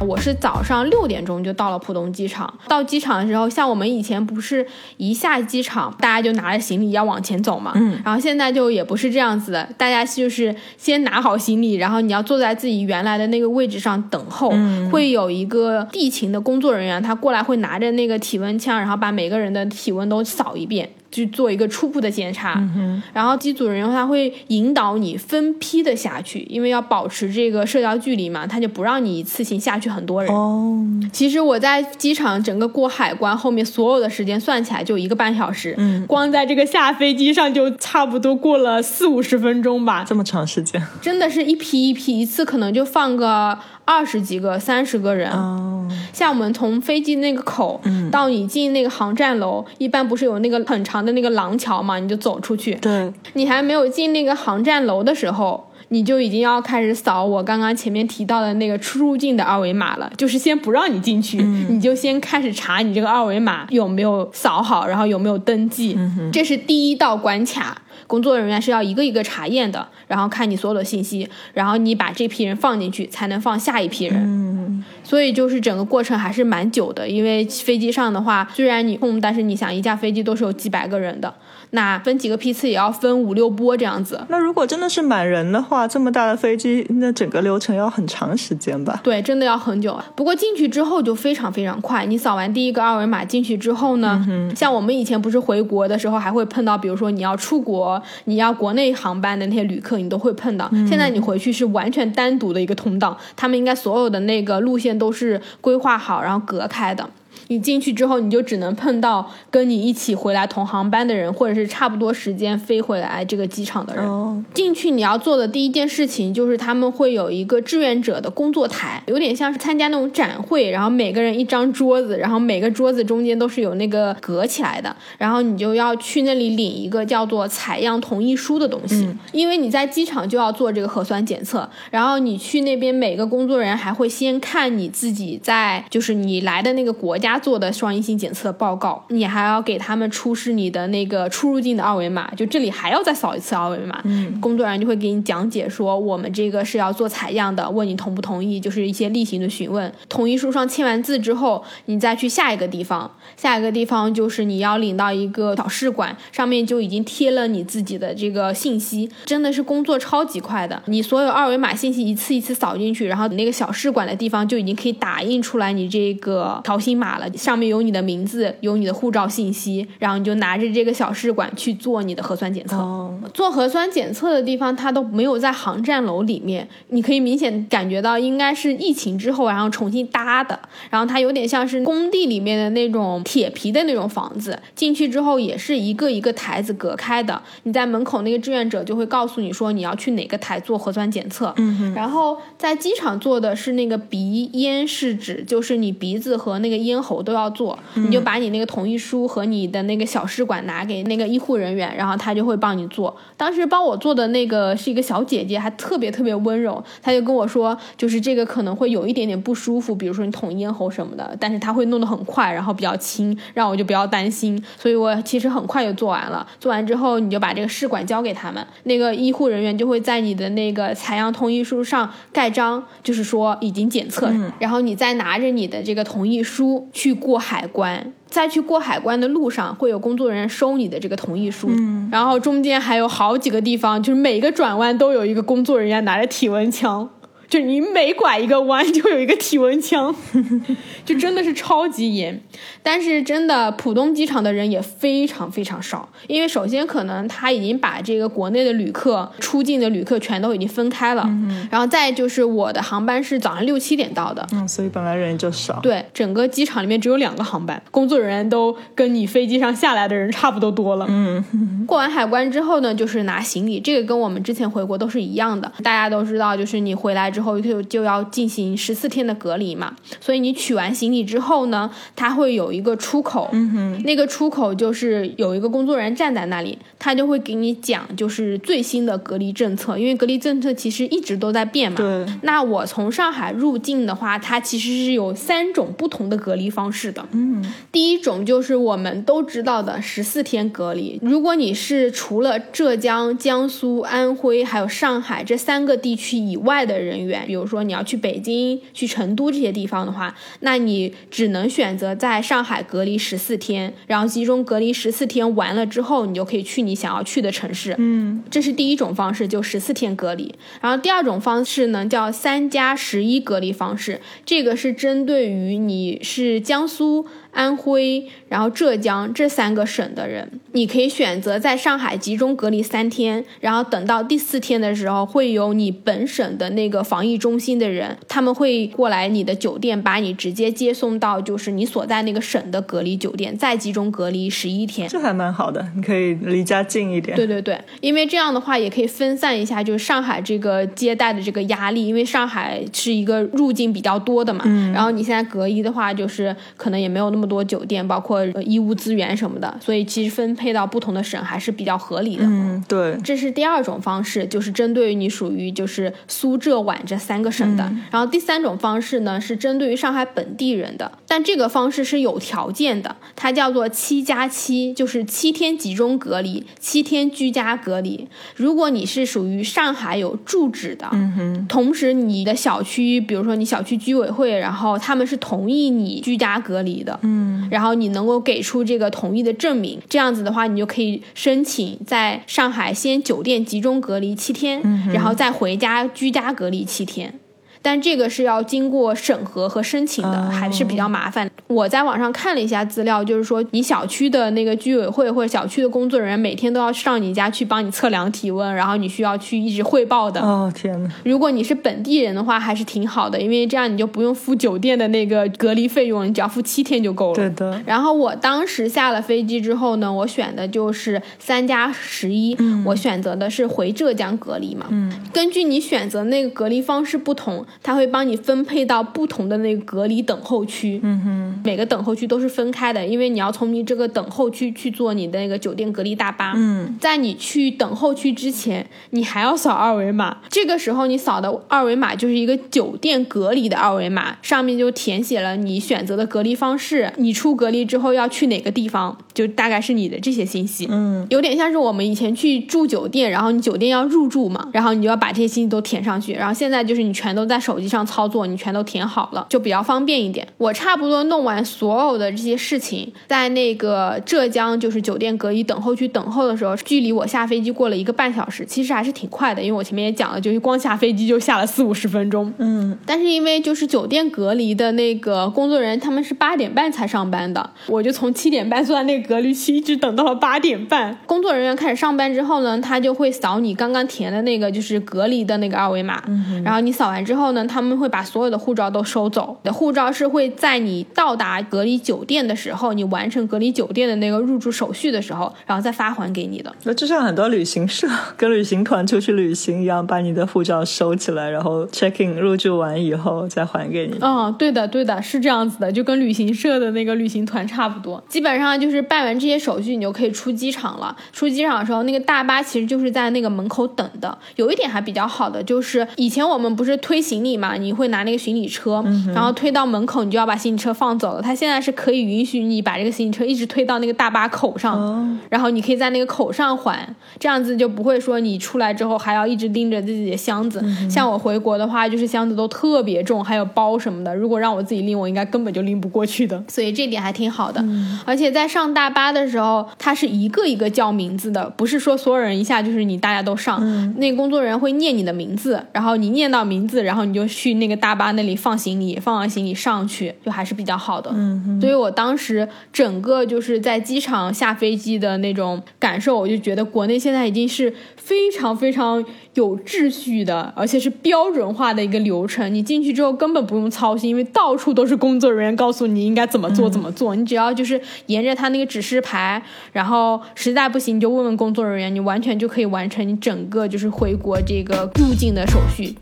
[0.01, 2.53] 我是早上六点钟就到了浦东机场。
[2.67, 7.73] 到机场的时候，像我们以前不是一下机场，大家就拿着行李要往前走嘛。
[7.75, 8.01] 嗯。
[8.05, 14.51] 然后现在就也不是这样子的，大家就是先拿好行李，然后你要坐在自己原来的那个位置上等候。
[14.53, 14.89] 嗯。
[14.91, 20.89] 会有一个地勤的工作人员，他过来会拿着那个体温枪，然后把每个人的体温都扫一遍。
[21.13, 30.33] 去做一个初步的检查，嗯然后机组人员他会引导你分批的下去，因为要保持这个社交距离嘛，他就不让你一次性下去很多人。
[30.33, 30.79] 哦，
[31.13, 36.07] 其实我在机场整个过海关后面所有的时间算起来就一个半小时，嗯。
[36.07, 40.83] 光在这个下飞机上就差不多过了四五十分钟吧，这么长时间。
[41.01, 45.31] 真的是一批一批，一次可能就放个二十几个、三十个人。
[45.31, 52.75] 哦，像我们从飞机那个口、到你进那个航站楼，一般不是有那个很长的那个廊桥嘛，你就走出去。
[52.77, 65.99] 对，你还没有进那个航站楼的时候，你就已经要开始扫我刚刚前面提到的那个出入境的二维码了，就是先不让你进去，你就先开始查你这个二维码有没有扫好，然后有没有登记，
[66.33, 67.81] 这是第一道关卡。
[68.11, 74.85] 工作人员是要一个一个查验的，然后看你所有的信息，然后你把这批人放进去，才能放下一批人。
[75.05, 81.33] 所以就是整个过程还是蛮久的，因为飞机上的话，虽然你空，但是你想一架飞机都是有几百个人的，
[81.71, 84.21] 那分几个批次也要分五六波这样子。
[84.29, 89.01] 那如果真的是满人的话，这么大的飞机，那整个流程要很长时间吧？
[89.03, 89.99] 对，真的要很久。
[90.17, 100.69] 不过进去之后就非常非常快，你扫完第一个二维码进去之后呢，像我们以前不是回国的时候还会碰到，比如说你要出国，你要国内航班的那些旅客，你都会碰到。
[100.89, 107.09] 现在你回去是完全单独的一个通道，他们应该所有的那个路线都是规划好，然后隔开的。
[107.49, 114.05] 你进去之后，你就只能碰到跟你一起回来同航班的人，或者是差不多时间飞回来这个机场的人。
[114.05, 114.43] 哦。
[114.55, 144.03] 进去你要做的第一件事情就是他们会有一个志愿者的工作台，有点像是参加那种展会，然后每个人一张桌子，然后每个桌子中间都是有那个隔起来的，然后你就要去那里领一个叫做采样同意书的东西，因为你在机场就要做这个核酸检测，然后你去那边每个工作人员还会先看你自己在就是你来的那个国家做的双阴性检测报告，你还要给他们出示你的那个出入境的二维码，就这里还要再扫一次二维码。
[144.41, 149.93] 工作人员就会给你讲解说，我们这个是要做采样的，问你同不同意，就是一些例行的询问。
[150.09, 160.83] 同意书上签完字之后，你再去下一个地方，下一个地方就是你要领到一个小试管，上面就已经贴了你自己的这个信息，真的是工作超级快的。
[160.87, 172.77] 你所有二维码信息一次一次扫进去，然后你那个小试管的地方就已经可以打印出来你这个条形码了，上面有你的名字，有你的护照信息，然后你就拿着这个小试管去做你的核酸检测。
[172.77, 180.59] 哦，做核酸检测的地方，它都没有在航站楼里面，你可以明显感觉到应该是疫情之后然后重新搭的，
[180.91, 203.17] 然后它有点像是工地里面的那种铁皮的那种房子，进去之后也是一个一个台子隔开的，你在门口那个志愿者就会告诉你说你要去哪个台做核酸检测，嗯，然后在机场做的是那个鼻咽试纸，就是你鼻子和那个咽喉都要做，你就把你那个同意书和你的那个小试管拿给那个医护人员，然后他就会帮你做。
[203.37, 214.63] 当时帮我做的那个是一个小姐姐，还特别特别温柔，她就跟我说，就是这个可能会有一点点不舒服，比如说你捅咽喉什么的，但是她会弄得很快，然后比较轻，让我就不要担心。
[214.77, 216.47] 所以我其实很快就做完了。
[216.59, 228.13] 做完之后，你就把这个试管交给他们，那个医护人员就会在你的那个采样同意书上盖章，就是说已经检测，然后你再拿着你的这个同意书去过海关。
[228.27, 231.69] 在去过海关的路上，会有工作人员收你的这个同意书，
[232.13, 237.11] 然后中间还有好几个地方，就是每个转弯都有一个工作人员拿着体温枪，
[237.51, 240.15] 就你每拐一个弯就有一个体温枪，
[241.05, 242.41] 就真的是超级严。
[242.83, 255.81] 但是真的，浦东机场的人也非常非常少，因为首先可能他已经把这个国内的旅客、出境的旅客全都已经分开了，嗯然后再就是我的航班是早上六七点到的，嗯，所以本来人就少。
[255.83, 261.07] 对，整个机场里面只有两个航班，工作人员都跟你飞机上下来的人差不多多了。
[261.09, 265.71] 嗯，过完海关之后呢，就是拿行李，这个跟我们之前回国都是一样的。
[265.83, 281.97] 大家都知道，就是你回来之后就就要进行十四天的隔离嘛，所以你取完行李之后呢，它会有一个出口，嗯哼，那个出口就是有一个工作人员站在那里，他就会给你讲就是最新的隔离政策，因为隔离政策其实一直都在变嘛。
[281.97, 287.27] 对，那我从上海入境的话，它其实是有三种不同的隔离方式的。
[287.33, 291.19] 嗯，第一种就是我们都知道的十四天隔离。
[291.23, 307.95] 如果你是除了浙江、江苏、安徽还有上海这三个地区以外的人员，比如说你要去北京、去成都这些地方的话，那你只能选择在上海隔离十四天，然后集中隔离十四天完了之后，你就可以去你想要去的城市。
[307.99, 310.55] 嗯，这是第一种方式，就十四天隔离。
[310.81, 317.27] 然后第二种方式呢，叫三加十一隔离方式，这个是针对于你是江苏。
[317.53, 335.09] 安徽，然后浙江这三个省的人，你可以选择在上海集中隔离三天，然后等到第四天的时候，会有你本省的那个防疫中心的人，他们会过来你的酒店，把你直接接送到就是你所在那个省的隔离酒店，再集中隔离十一天。
[335.09, 337.37] 这还蛮好的，你可以离家近一点。
[337.37, 344.63] 对对对，因为这样的话也可以分散一下，就是上海这个接待的这个压力，因为上海是一个入境比较多的嘛。
[344.67, 344.93] 嗯。
[344.93, 352.45] 然后你现在隔离的话，就是可能也没有那么多酒店，包括呃医务资源什么的，所以其实分配到不同的省还是比较合理的。
[352.45, 357.91] 嗯，对，这是第二种方式，就是针对于你属于就是苏浙皖这三个省的。
[358.11, 368.29] 然后第三种方式呢是针对于上海本地人的，但这个方式是有条件的，它叫做七加七，就是七天集中隔离，七天居家隔离。
[368.57, 377.30] 如果你是属于上海有住址的，嗯哼，同时你的小区，比如说你小区居委会，然后他们是同意你居家隔离的，嗯，
[377.71, 384.81] 然后你能够给出这个同意的证明，这样子的话，你就可以申请在上海先酒店集中隔离七天，
[385.13, 387.39] 然后再回家居家隔离七天。
[387.83, 391.51] 但这个是要经过审核和申请的，还是比较麻烦。
[391.67, 400.41] 我在网上看了一下资料，就是说你小区的那个居委会或者小区的工作人员每天都要上你家去帮你测量体温，然后你需要去一直汇报的。
[400.41, 407.35] 哦天呐，如果你是本地人的话，还是挺好的，因为这样你就不用付酒店的那个隔离费用，你只要付七天就够了。
[407.35, 414.87] 对的，然后我当时下了飞机之后呢，我选的就是三加十一，我选择的是回浙江隔离嘛。
[414.91, 421.01] 嗯，根据你选择那个隔离方式不同，它会帮你分配到不同的那个隔离等候区。
[421.03, 426.53] 嗯哼，每个等候区都是分开的，因为你要从你这个等候区去坐你的那个酒店隔离大巴。
[426.57, 430.39] 嗯，在你去等候区之前，你还要扫二维码。
[430.49, 440.87] 这个时候你扫的二维码就是一个酒店隔离的二维码，上面就填写了你选择的隔离方式，你出隔离之后要去哪个地方，就大概是你的这些信息。
[440.91, 450.47] 嗯，有点像是我们以前去住酒店，然后你酒店要入住嘛，然后你就要把这些信息都填上去，然后现在就是你全都在手机上操作，你全都填好了，就比较方便一点。
[450.57, 462.53] 我差不多弄完所有的这些事情，在那个浙江就是酒店隔离等候区等候的时候，距离我下飞机过了一个半小时，其实还是挺快的，因为我前面也讲了，就是光下飞机就下了四五十分钟。
[462.59, 471.19] 嗯，但是因为就是酒店隔离的那个工作人员，他们是八点半才上班的，我就从七点半坐在那个隔离区，一直等到了八点半。
[471.27, 476.23] 工作人员开始上班之后呢，他就会扫你刚刚填的那个就是隔离的那个二维码，
[476.65, 479.57] 然后你扫完之后呢，他们会把所有的护照都收走。
[479.63, 486.75] 你的护照是会在你到达隔离酒店的时候，你完成隔离酒店的那个入住手续的时候，然后再发还给你的。
[486.85, 494.17] 那就像很多旅行社跟旅行团出去旅行一样，把你的护照收起来，然后 check in 入住完以后再还给你。
[494.21, 498.23] 嗯，对的，对的，是这样子的，就跟旅行社的那个旅行团差不多。
[498.29, 501.17] 基本上就是办完这些手续，你就可以出机场了。
[501.33, 504.37] 出机场的时候，那个大巴其实就是在那个门口等的。
[504.57, 511.43] 有一点还比较好的，就是以前我们不是推行李嘛，你会拿那个行李车，然后推到门口，你就要把行李车放走了。
[511.43, 520.83] 他现在是可以允许你把这个行李车一直推到那个大巴口上，然后你可以在那个口上还，这样子就不会说你出来之后还要一直拎着自己的箱子。
[521.09, 526.63] 像我回国的话，就是箱子都特别重，还有包什么的，如果让我自己拎，我应该根本就拎不过去的。
[526.69, 527.85] 所以这点还挺好的。
[528.25, 533.81] 而且在上大巴的时候，它是一个一个叫名字的，不是说所有人一下就是你大家都上。
[534.17, 541.31] 那工作人员会念你的名字，然后你念到名字，然后你就去那个大巴那里放行李，放完行李上去，就还是比较好的。
[541.33, 549.25] 嗯，所以我当时整个就是在机场下飞机的那种感受，我就觉得国内现在已经是非常非常
[549.55, 552.73] 有秩序的，而且是标准化的一个流程。
[552.75, 559.63] 你进去之后根本不用操心，因为到处都是工作人员告诉你应该怎么做怎么做，你只要就是沿着他那个指示牌，
[559.93, 566.15] 然后实在不行你就问问工作人员，你完全就可以完成你整个就是回国这个入境的手续。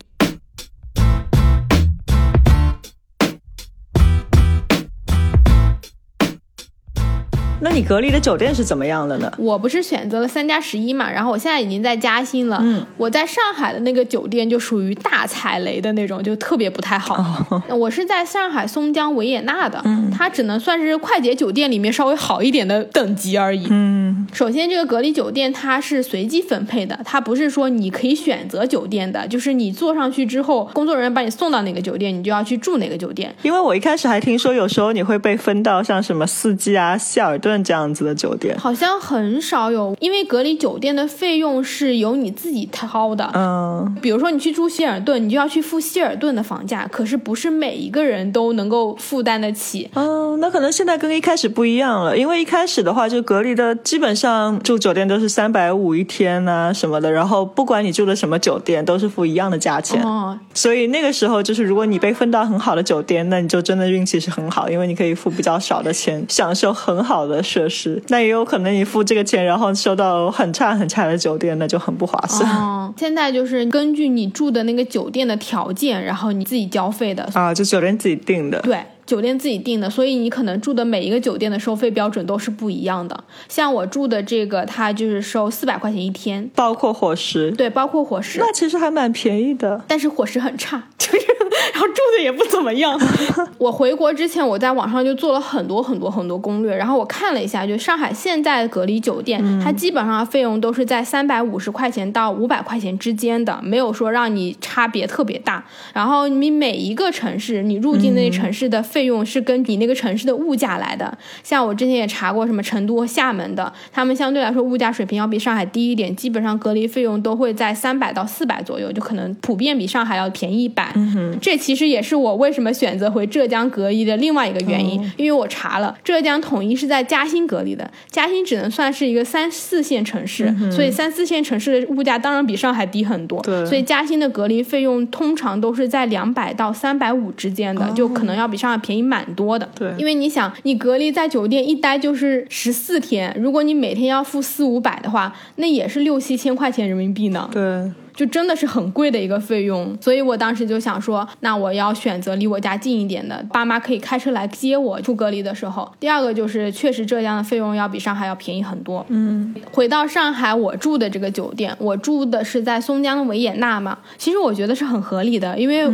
[7.61, 9.31] 那你隔离的酒店是怎么样的呢？
[9.37, 12.61] 我不是选择了三加十一嘛，然后我现在已经在嘉兴了。
[12.63, 17.61] 嗯，我在上海的那个酒店就属于大踩雷的那种，就特别不太好。
[17.69, 19.83] 我是在上海松江维也纳的，
[20.17, 23.67] 它只能算是快捷酒店里面稍微好一点的等级而已。
[23.71, 33.35] 嗯，首先，这个隔离酒店它是随机分配的，它不是说你可以选择酒店的，就是你坐上去之后，工作人员把你送到哪个酒店，你就要去住哪个酒店。
[33.43, 38.57] 因为我一开始还听说，有时候你会被分到像什么四季啊、希尔顿这样子的酒店。
[38.59, 43.31] 好像很少有，因为隔离酒店的费用是由你自己掏的。
[43.35, 49.89] 嗯，比如说你去住希尔顿，你就要去付希尔顿的房价，可是不是每一个人都能够负担得起。
[49.95, 60.03] 嗯，那可能现在跟一开始不一样了，因为一开始的话，就隔离的基本上住酒店都是三百五一天呐、什么的，然后不管你住的什么酒店，都是付一样的价钱。
[60.03, 68.03] 哦，所以那个时候就是，如果你被分到很好的酒店，那你就真的运气是很好，因为你可以付比较少的钱，享受很好的设施。
[68.09, 72.51] 那也有可能你付这个钱，然后收到很差很差的酒店，那就很不划算。
[72.51, 77.29] 哦，现在就是根据你住的那个酒店的条件，然后你自己交费的。
[77.35, 78.61] 啊，就酒店自己定的。
[78.63, 78.79] 对。
[79.09, 83.25] 酒店自己定的，所以你可能住的每一个酒店的收费标准都是不一样的。
[83.49, 88.39] 像我住的这个，它就是收四百块钱一天，包括伙食，对，包括伙食。
[88.39, 89.83] 那其实还蛮便宜的。
[89.89, 91.27] 但是伙食很差， 就是
[91.73, 93.01] 然后住的也不怎么样。
[93.57, 105.65] 我回国之前，我在网上就做了很多很多很多攻略，然后我看了一下，就上海现在的隔离酒店，它基本上费用都是在三百五十块钱到五百块钱之间的，没有说让你差别特别大。
[105.95, 111.17] 然后你每一个城市，你入境那城市的费用是根据你那个城市的物价来的。
[111.43, 120.95] 像我之前也查过，什么成都、厦门的，他们相对来说物价水平要比上海低一点，基本上隔离费用都会在三百到四百左右，就可能普遍比上海要便宜一百。
[121.41, 133.41] 这其实也是我为什么选择回浙江隔离的另外一个原因，因为我查了，浙江统一是在嘉兴隔离的，嘉兴只能算是一个三四线城市，所以三四线城市的物价当然比上海低很多。
[133.43, 139.69] 对所以嘉兴的隔离费用通常都是在两百到三百五之间的，就可能要比上海便宜蛮多的。
[139.75, 147.49] 对因为你想，你隔离在酒店一待就是十四天，如果你每天要付四五百的话，那也是六七千块钱人民币呢。
[147.53, 155.91] 对，就真的是很贵的一个费用，所以我当时就想说，那我要选择离我家近一点的，爸妈可以开车来接我出隔离的时候。
[156.01, 159.05] 第二个就是，确实浙江的费用要比上海要便宜很多。
[159.09, 165.87] 嗯，回到上海，我住的这个酒店，我住的是在松江的维也纳嘛，其实我觉得是很合理的，因为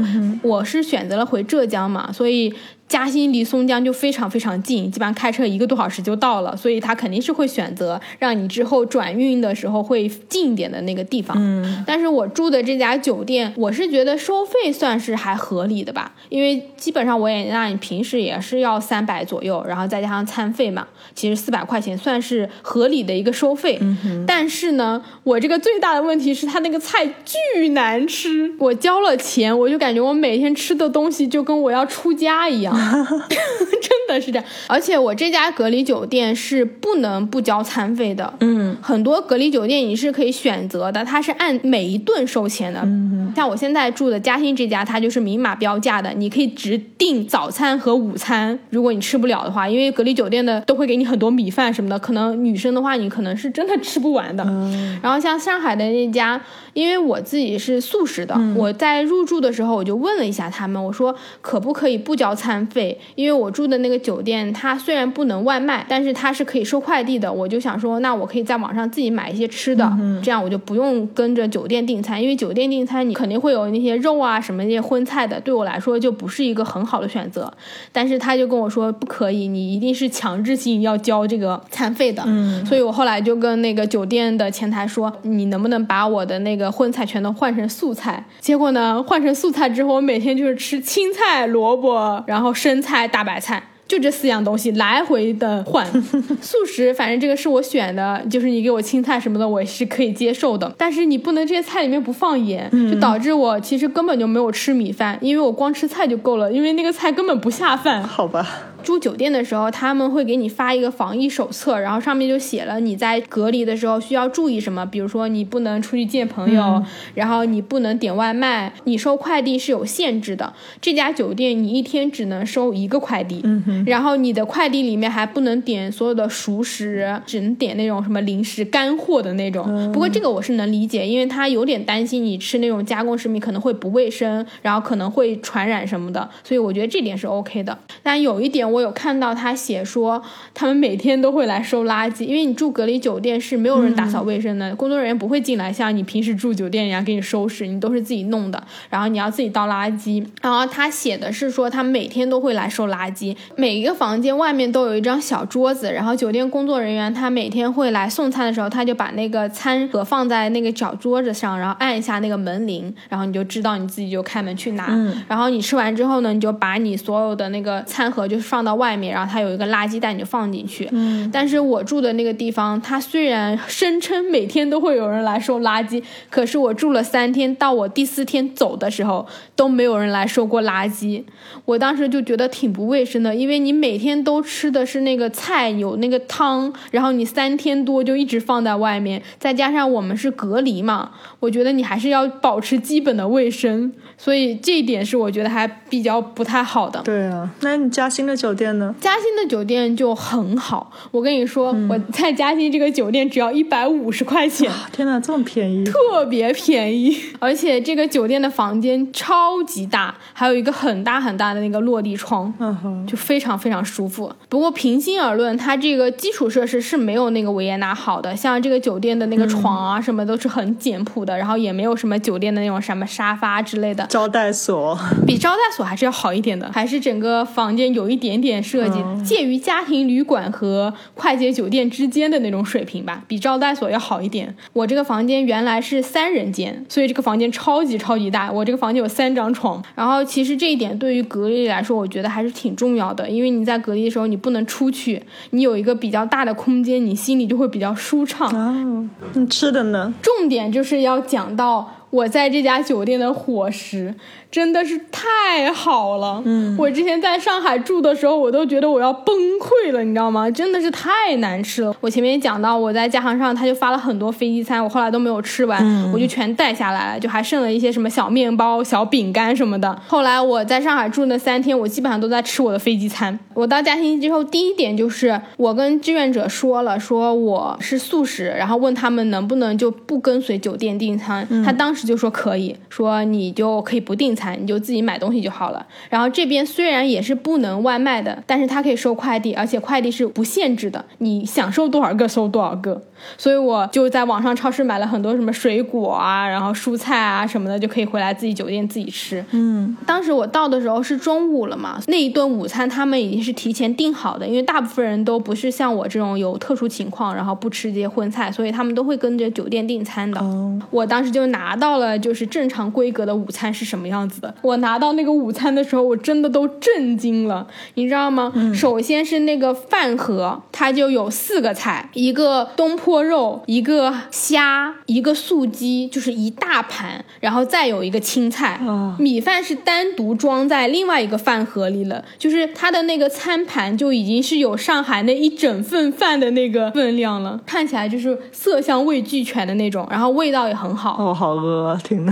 [0.42, 2.54] 我是选择了回浙江嘛，所以。
[2.86, 11.36] 嘉兴离松江就非常非常近，基本上开车一个多小时就到了，所以他肯定是会选择让你之后转运的时候会近一点的那个地方。
[11.40, 23.78] 嗯，但是我住的这家酒店，我是觉得收费算是还合理的吧，因为基本上我也那你平时也是要三百左右，然后再加上餐费嘛，其实四百块钱算是合理的一个收费。
[23.80, 32.73] 嗯但是呢，我这个最大的问题是它那个菜巨难吃，我交了钱，我就感觉我每天吃的东西就跟我要出家一样。
[33.80, 34.44] 真的是这样。
[34.66, 38.32] 而且我这家隔离酒店是不能不交餐费的。
[38.40, 42.80] 嗯，很多隔离酒店你是可以选择的，它是按每一顿收钱的。
[42.84, 48.56] 嗯像我现在住的嘉兴这家，它就是明码标价的，你可以只订早餐和午餐。
[48.70, 54.44] 如果你吃不了的话，因为隔离酒店的都会给你很多米饭什么的，可能女生的话你可能是真的吃不完的。
[54.46, 56.40] 嗯然后像上海的那家，
[56.74, 62.98] 因为我自己是素食的，我在入住的时候我就问了一下他们，我说可不可以不交餐费？
[63.14, 67.32] 因为我住的那个酒店，它虽然不能外卖，但是它是可以收快递的。
[67.32, 69.90] 我就想说，那我可以在网上自己买一些吃的，
[70.22, 77.52] 这样我就不用跟着酒店订餐，因为酒店订餐你肯定会有那些肉啊什么那些荤菜的，对我来说就不是一个很好的选择。
[77.92, 82.22] 但是他就跟我说不可以，你一定是强制性要交这个餐费的。
[82.26, 88.24] 嗯，所以我后来就跟那个酒店的前台说，你能不能把我的那个荤菜全都换成素菜？
[88.40, 93.64] 结果呢，换成素菜之后，我每天就是吃青菜、萝卜，然后生菜、大白菜。
[93.86, 95.86] 就这四样东西来回的换，
[96.40, 100.74] 素食反正这个是我选的，就是你给我青菜什么的，我是可以接受的。
[100.78, 108.02] 但是你不能这些菜里面不放盐，就导致我其实根本就没有吃米饭，因为我光吃菜就够了，因为那个菜根本不下饭。
[108.02, 108.48] 好吧，
[108.84, 116.82] 住酒店的时候，他们会给你发一个防疫手册，然后上面就写了你在隔离的时候需要注意什么，比如说你不能出去见朋友，
[117.14, 120.52] 然后你不能点外卖，你收快递是有限制的。
[120.80, 123.42] 这家酒店你一天只能收一个快递，
[123.86, 129.64] 然后你的快递里面还不能点所有的熟食，只能点那种什么零食、干货的那种。
[129.92, 137.78] 不过这个我是能理解，因为他有点担心你吃那种加工食品可能会不卫生，然后可能会传染什么的，所以我觉得这点是 OK 的。
[138.02, 140.20] 但有一点我有看到他写说，
[140.52, 148.60] 他们每天都会来收垃圾，因为你住隔离酒店是没有人打扫卫生的，工作人员不会进来像你平时住酒店一样给你收拾，你都是自己弄的，
[148.90, 150.26] 然后你要自己倒垃圾。
[150.42, 164.88] 然后他写的是说，他每天都会来收垃圾，每一个房间外面都有一张小桌子，然后酒店工作人员他每天会来送餐的时候，他就把那个餐盒放在那个小桌子上，然后按一下那个门铃，然后你就知道你自己就开门去拿。
[165.28, 170.88] 然后你吃完之后呢，你就把你所有的那个餐盒就放到外面，然后它有一个垃圾袋，你就放进去。
[170.92, 171.28] 嗯。
[171.32, 181.22] 但是我住的那个地方，它虽然声称每天都会有人来收垃圾，可是我住了三天，到我第四天走的时候都没有人来收过垃圾。
[181.64, 191.10] 我当时就觉得挺不卫生的，因为你每天都吃的是那个菜，有那个汤，然后你三天多就一直放在外面，再加上我们是隔离嘛，
[191.40, 197.00] 我觉得你还是要保持基本的卫生，所以这一点是我觉得还比较不太好的。
[197.02, 198.94] 对啊，那你嘉兴的酒酒店呢？
[199.00, 205.84] 嘉兴的酒店就很好，我跟你说，我在嘉兴这个酒店只要一百五十块钱，天哪，这么便宜！
[205.84, 214.32] 特别便宜，而且这个酒店的房间超级大，还有一个很大很大的那个落地窗，嗯哼，就非常非常舒服。
[214.48, 224.96] 不过平心而论，它这个基础设施是没有那个维也纳好的，像这个酒店的那个床啊什么都是很简朴的，然后也没有什么酒店的那种什么沙发之类的，招待所，
[225.26, 234.54] 比招待所还是要好一点的，还是整个房间有一点点设计，介于家庭旅馆和快捷酒店之间的那种水平吧，比招待所要好一点。
[234.72, 239.82] 我这个房间原来是三人间，所以这个房间超级超级大，我这个房间有三张床。
[239.94, 248.48] 然后其实这一点对于隔离来说，我觉得还是挺重要的，因为你在隔离的时候你不能出去，你有一个比较大的空间，你心里就会比较舒畅。
[248.54, 250.12] 哦，那吃的呢？
[250.20, 254.14] 重点就是要讲到我在这家酒店的伙食
[254.48, 256.40] 真的是太好了。
[256.44, 260.48] 嗯，我之前在上海住的时候，我都觉得我要崩溃了，你知道吗？
[260.48, 261.92] 真的是太难吃了。
[262.00, 270.00] 我前面讲到我在家航上，他就发了很多飞机餐，我后来都没有吃完，我就全带下来了，就还剩了一些什么小面包、小饼干什么的。
[270.06, 273.36] 后来我在上海住那三天，我基本上都在吃我的飞机餐。
[273.54, 281.44] 我到嘉兴之后，第一点就是我跟志愿者说了，说我是素食，然后问他们能不能就不跟随酒店订餐。
[281.64, 285.84] 他当时就说可以，说你就可以不订餐，你就自己买东西就好了。
[286.10, 293.02] 然后这边虽然也是不能外卖的，但是它可以收快递，而且快递是不限制的，你想收多少个收多少个。
[293.38, 299.42] 所以我就在网上超市买了很多什么水果啊，然后蔬菜啊什么的，就可以回来自己酒店自己吃。
[299.52, 310.38] 嗯，当时我到的时候是中午了嘛，那一顿午餐他们已经是提前订好的，因为大部分人都不是像我这种有特殊情况，然后不吃这些荤菜，所以他们都会跟着酒店订餐的。
[310.40, 314.54] 哦，我当时就拿到了，就是正常规格的午餐是什么样子的。
[314.62, 318.52] 我拿到那个午餐的时候，我真的都震惊了，你知道吗？
[318.74, 328.80] 首先是那个饭盒，它就有四个菜，一个东坡肉，一个虾，一个素鸡，就是一大盘，然后再有一个青菜。
[328.86, 341.16] 哦米饭是单独装在另外一个饭盒里了，就是它的那个餐盘就已经是有上海那一整份饭的那个分量了，看起来就是色香味俱全的那种，然后味道也很好。
[341.18, 341.73] 哦，好饿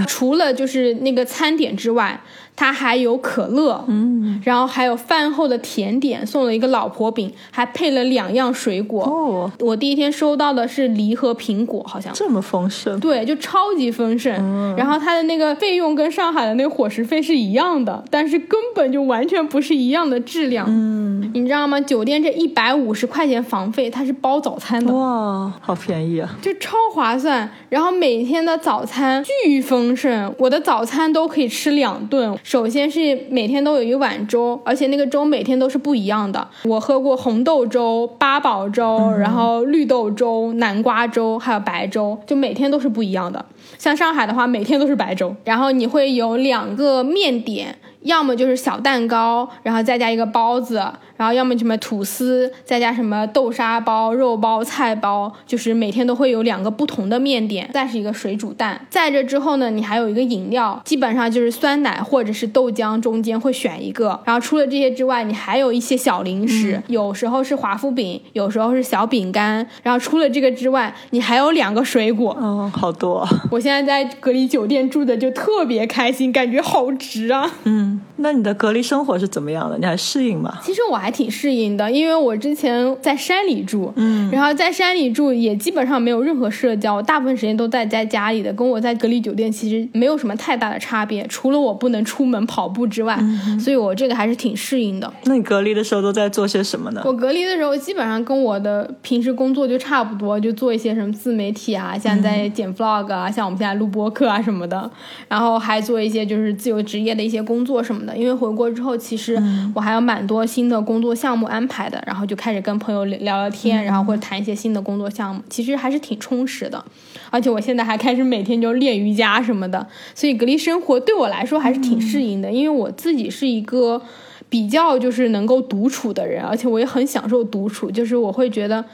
[0.06, 2.20] 除了就是那个餐点之外，
[2.54, 9.04] 它还有可乐，嗯，然后还有饭后的甜点，送了一个老婆饼，还配了两样水果。
[9.04, 12.12] 哦，我第一天收到的是梨和苹果，好像。
[12.14, 14.32] 这么丰盛，对，就超级丰盛。
[14.76, 20.66] 然后它的那个费用跟上海的那个伙食费是一样的，但是根本就完全不是一样的质量。
[20.68, 21.80] 嗯，你知道吗？
[21.80, 24.92] 酒店这一百五十块钱房费，它是包早餐的。
[24.94, 26.28] 哇，好便宜啊！
[26.40, 32.38] 就超划算，然后每天的早餐巨丰盛，我的早餐都可以吃两顿。
[32.42, 36.48] 首先是每天都有一碗粥，而且那个粥每天都是不一样的。
[36.64, 43.44] 我喝过红豆粥、八宝粥，然后绿豆粥、南瓜粥，还有白粥，就每天都是不一样的。
[43.78, 47.76] 像上海的话，每天都是白粥，然后你会有两个面点。
[48.02, 50.82] 要么就是小蛋糕，然后再加一个包子，
[51.22, 58.84] 然后要么什么吐司，再加什么豆沙包、肉包、菜包，就是每天都会有两个不同的面点，再是一个水煮蛋。
[58.90, 64.20] 在这之后呢，你还有一个饮料，基本上就是酸奶或者是豆浆，中间会选一个。
[64.24, 69.64] 然后除了这些之外，你还有一些小零食，有时候是华夫饼，有时候是小饼干。
[69.84, 72.36] 然后除了这个之外，你还有两个水果。
[72.40, 73.30] 嗯，好多啊。
[73.52, 77.48] 我现在在隔离酒店住的就特别开心，感觉好值啊。
[77.62, 79.78] 嗯，那你的隔离生活是怎么样的？
[79.78, 80.58] 你还适应吗？
[80.64, 93.18] 其实我还挺适应的，因为我之前在山里住，嗯，然后在山里住也基本上没有任何社交，我大部分时间都在在家里的，跟我在隔离酒店其实没有什么太大的差别，除了我不能出门跑步之外，
[93.60, 95.12] 所以我这个还是挺适应的。
[95.24, 97.02] 那你隔离的时候都在做些什么呢？
[97.04, 104.90] 我隔离的时候基本上跟我的平时工作就差不多，就做一些什么自媒体啊，像在剪 vlog 啊，像我们现在录播客啊什么的，
[105.28, 108.16] 然后还做一些就是自由职业的一些工作什么的。
[108.16, 109.36] 因为回国之后，其实
[109.74, 116.82] 我还有蛮多新的工作项目安排的，然后就开始跟朋友聊聊聊天，然后或者谈一些新的工作项目，其实还是挺充实的。
[117.28, 124.00] 而且我现在还开始每天就练瑜伽什么的，所以隔离生活对我来说还是挺适应的，因为我自己是一个。
[124.48, 128.84] 比较就是能够独处的人，而且我也很享受独处，就是我会觉得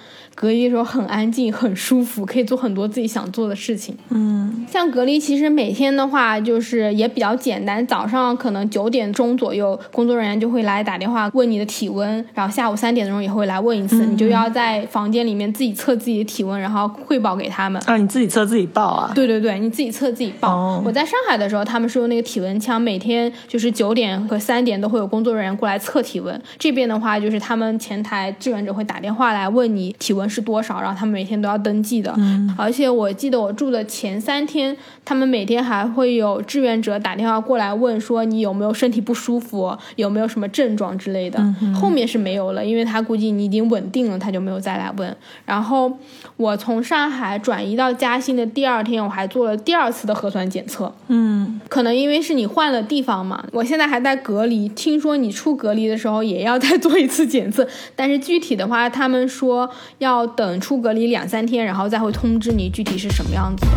[0.41, 3.97] 隔离的时候很安静、很舒服，可以做很多自己想做的事情。
[4.11, 17.83] 嗯，像隔离，其实每天的话就是也比较简单，早上可能九点钟左右，工作人员就会来打电话问你的体温，然后下午三点钟也会来问一次，你就要在房间里面自己测自己的体温，然后汇报给他们。
[17.87, 19.11] 啊，你自己测自己报啊？
[19.13, 20.55] 对对对，你自己测自己报。
[20.55, 26.41] 哦我在上海的时候，他们是用那个体温枪，每天就是九点和三点都会有工作人员过来测体温。
[26.61, 32.13] 这边的话，就是他们前台志愿者会打电话来问你体温是多少，然后他们每天都要登记的。
[32.17, 41.39] 嗯，而且我记得我住的前三天，他们每天还会有志愿者打电话过来问说你有没有身体不舒服，有没有什么症状之类的。
[41.75, 45.17] 后面是没有了，因为他估计你已经稳定了，他就没有再来问。
[45.45, 45.91] 然后
[46.37, 50.93] 我从上海转移到嘉兴的第二天，我还做了第二次的核酸检测。
[51.09, 54.69] 嗯，可能因为是你换了地方嘛，我现在还在隔离。
[54.71, 57.67] 听说你出隔离的时候也要再做一次检测，
[57.97, 59.69] 但是具体的话，他们说
[59.99, 63.73] 要要等出隔离两三天，然后再会通知你具体是什么样子的。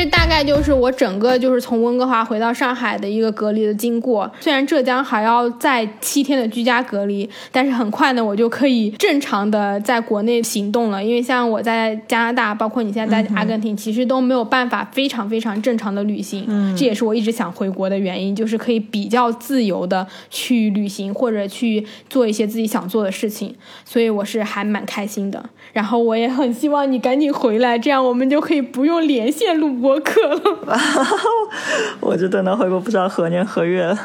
[0.00, 4.30] 这大概就是我整个就是从温哥华回到上海的一个隔离的经过。
[4.40, 11.04] 虽然浙江还要再七天的居家隔离，但是很快呢，我就可以正常的在国内行动了。
[11.04, 16.46] 因为像我在加拿大，包括你现在在阿根廷，其实都没有办法非常非常正常的旅行。
[16.48, 23.54] 嗯，这也是我一直想回国的原因，就是可以比较自由的去旅行或者去做一些自己想做的事情。
[23.84, 25.44] 所以我是还蛮开心的。
[25.74, 30.78] 然后我也很希望你赶紧回来，这样我们就可以不用连线录播课了。
[32.00, 33.98] 我就等到回国不知道何年何月了。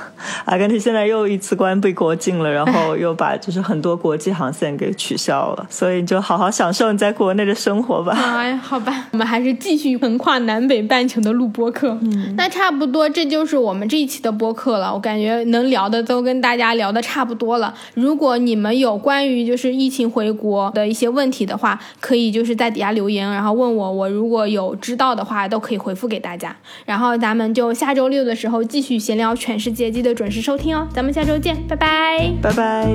[0.45, 8.13] 阿根廷现在又一次关闭国境了，然后又把就是很多国际航线给取消了，所以你就好好享受你在国内的生活吧。
[8.15, 11.97] 哎，好吧，我们还是继续横跨南北半球的录播课。
[12.01, 14.93] 嗯，那差不多，这就是我们这一期的播客了。
[14.93, 17.73] 我感觉能聊的都跟大家聊的差不多了。
[17.95, 26.55] 如果你们有关于就是疫情回国的一些问题的话，可以就是在底下留言，然后问我，我如果有知道的话，都可以回复给大家。
[26.85, 30.87] 然后咱们就下周六的时候继续闲聊全世界，记得准时收听哦。
[30.93, 32.31] 咱们下周见，拜拜。
[32.41, 32.89] 拜拜。